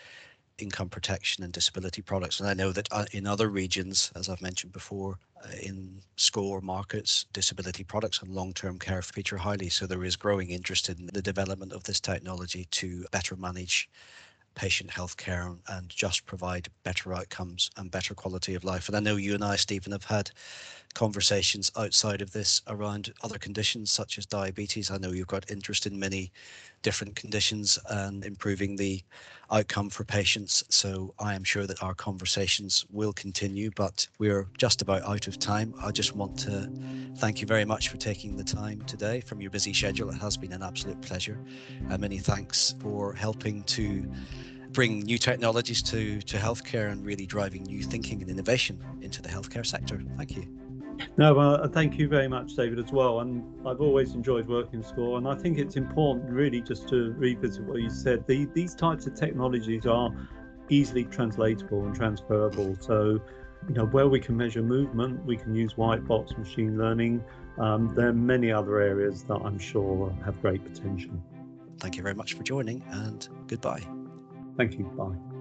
income 0.59 0.89
protection 0.89 1.45
and 1.45 1.53
disability 1.53 2.03
products. 2.03 2.41
And 2.41 2.49
I 2.49 2.55
know 2.55 2.73
that 2.73 2.89
uh, 2.93 3.07
in 3.13 3.27
other 3.27 3.49
regions, 3.49 4.13
as 4.15 4.29
I've 4.29 4.43
mentioned 4.43 4.73
before, 4.73 5.19
uh, 5.45 5.49
in 5.63 6.01
SCOR 6.17 6.61
markets, 6.61 7.27
disability 7.33 7.85
products 7.85 8.23
and 8.23 8.31
long-term 8.31 8.79
care 8.79 9.03
feature 9.03 9.37
highly. 9.37 9.69
So 9.69 9.87
there 9.87 10.05
is 10.05 10.17
growing 10.17 10.51
interest 10.51 10.89
in 10.89 11.09
the 11.13 11.23
development 11.23 11.73
of 11.73 11.85
this 11.85 12.01
technology 12.01 12.67
to 12.73 13.05
better 13.11 13.35
manage 13.37 13.89
patient 14.55 14.91
healthcare 14.91 15.57
and 15.69 15.89
just 15.89 16.27
provide 16.27 16.69
better 16.83 17.15
outcomes 17.15 17.71
and 17.77 17.91
better 17.91 18.15
quality 18.15 18.55
of 18.55 18.65
life. 18.65 18.89
And 18.89 18.97
I 18.97 19.01
know 19.01 19.17
you 19.17 19.35
and 19.35 19.45
I, 19.45 19.57
Stephen, 19.57 19.93
have 19.93 20.05
had 20.05 20.31
conversations 20.95 21.71
outside 21.77 22.21
of 22.21 22.33
this 22.33 22.63
around 22.69 23.13
other 23.23 23.39
conditions 23.39 23.91
such 23.91 24.19
as 24.19 24.27
diabetes. 24.27 24.91
I 24.91 24.99
know 24.99 25.13
you've 25.13 25.27
got 25.27 25.51
interest 25.51 25.87
in 25.87 25.99
many 25.99 26.33
different 26.83 27.17
conditions 27.17 27.79
and 27.91 28.25
improving 28.25 28.77
the 28.77 29.03
outcome 29.51 29.91
for 29.91 30.05
patients. 30.05 30.65
So 30.71 31.15
I 31.19 31.35
am 31.35 31.45
sure 31.45 31.67
that 31.67 31.83
our 31.83 31.95
conversations 31.95 32.85
will 32.91 33.13
continue, 33.13 33.71
but 33.75 34.07
we're 34.19 34.49
just 34.59 34.83
about 34.83 35.03
out 35.03 35.27
of 35.27 35.39
time. 35.39 35.75
I 35.83 35.91
just 35.91 36.15
want 36.15 36.37
to 36.39 36.69
thank 37.17 37.41
you 37.41 37.47
very 37.47 37.65
much 37.65 37.89
for 37.89 37.99
taking 37.99 38.37
the 38.37 38.45
time 38.45 38.83
today 38.87 39.21
from 39.21 39.41
your 39.41 39.51
busy 39.51 39.73
schedule. 39.73 40.11
It 40.11 40.19
has 40.19 40.37
been 40.37 40.53
an 40.53 40.63
absolute 40.63 41.01
pleasure. 41.03 41.39
And 41.91 42.01
many 42.01 42.19
thanks 42.19 42.75
for 42.81 43.13
helping 43.13 43.63
to 43.65 44.11
bring 44.73 45.01
new 45.01 45.19
technologies 45.19 45.83
to, 45.83 46.23
to 46.23 46.39
healthcare 46.39 46.91
and 46.91 47.05
really 47.05 47.27
driving 47.27 47.63
new 47.65 47.83
thinking 47.83 48.23
and 48.23 48.31
innovation 48.31 48.83
into 49.03 49.21
the 49.21 49.29
healthcare 49.29 49.67
sector. 49.67 50.03
Thank 50.17 50.37
you. 50.37 50.72
No, 51.17 51.35
well, 51.35 51.69
thank 51.69 51.99
you 51.99 52.09
very 52.09 52.29
much, 52.29 52.55
David, 52.55 52.79
as 52.79 52.93
well. 52.93 53.21
And 53.21 53.45
I've 53.67 53.81
always 53.81 54.15
enjoyed 54.15 54.49
working 54.49 54.81
in 54.81 54.83
SCOR, 54.83 55.19
and 55.19 55.29
I 55.29 55.35
think 55.35 55.59
it's 55.59 55.77
important, 55.77 56.31
really, 56.31 56.61
just 56.61 56.89
to 56.89 57.13
revisit 57.13 57.65
what 57.65 57.81
you 57.81 57.91
said. 57.91 58.27
The, 58.27 58.47
these 58.55 58.75
types 58.75 59.07
of 59.07 59.15
technologies 59.15 59.87
are 59.87 60.11
easily 60.69 61.05
translatable 61.05 61.85
and 61.85 61.95
transferable. 61.95 62.77
So, 62.81 63.21
you 63.69 63.75
know, 63.75 63.87
where 63.87 64.09
we 64.09 64.21
can 64.21 64.37
measure 64.37 64.63
movement, 64.63 65.25
we 65.25 65.37
can 65.37 65.55
use 65.55 65.77
white 65.77 66.05
box 66.07 66.37
machine 66.37 66.79
learning. 66.79 67.23
Um, 67.59 67.93
there 67.95 68.09
are 68.09 68.15
many 68.15 68.51
other 68.51 68.81
areas 68.81 69.25
that 69.25 69.37
I'm 69.37 69.59
sure 69.59 70.17
have 70.25 70.41
great 70.41 70.65
potential. 70.65 71.13
Thank 71.79 71.97
you 71.97 72.03
very 72.03 72.15
much 72.15 72.35
for 72.35 72.43
joining, 72.43 72.83
and 72.91 73.29
goodbye. 73.49 73.83
Thank 74.57 74.79
you. 74.79 74.85
Bye. 74.97 75.32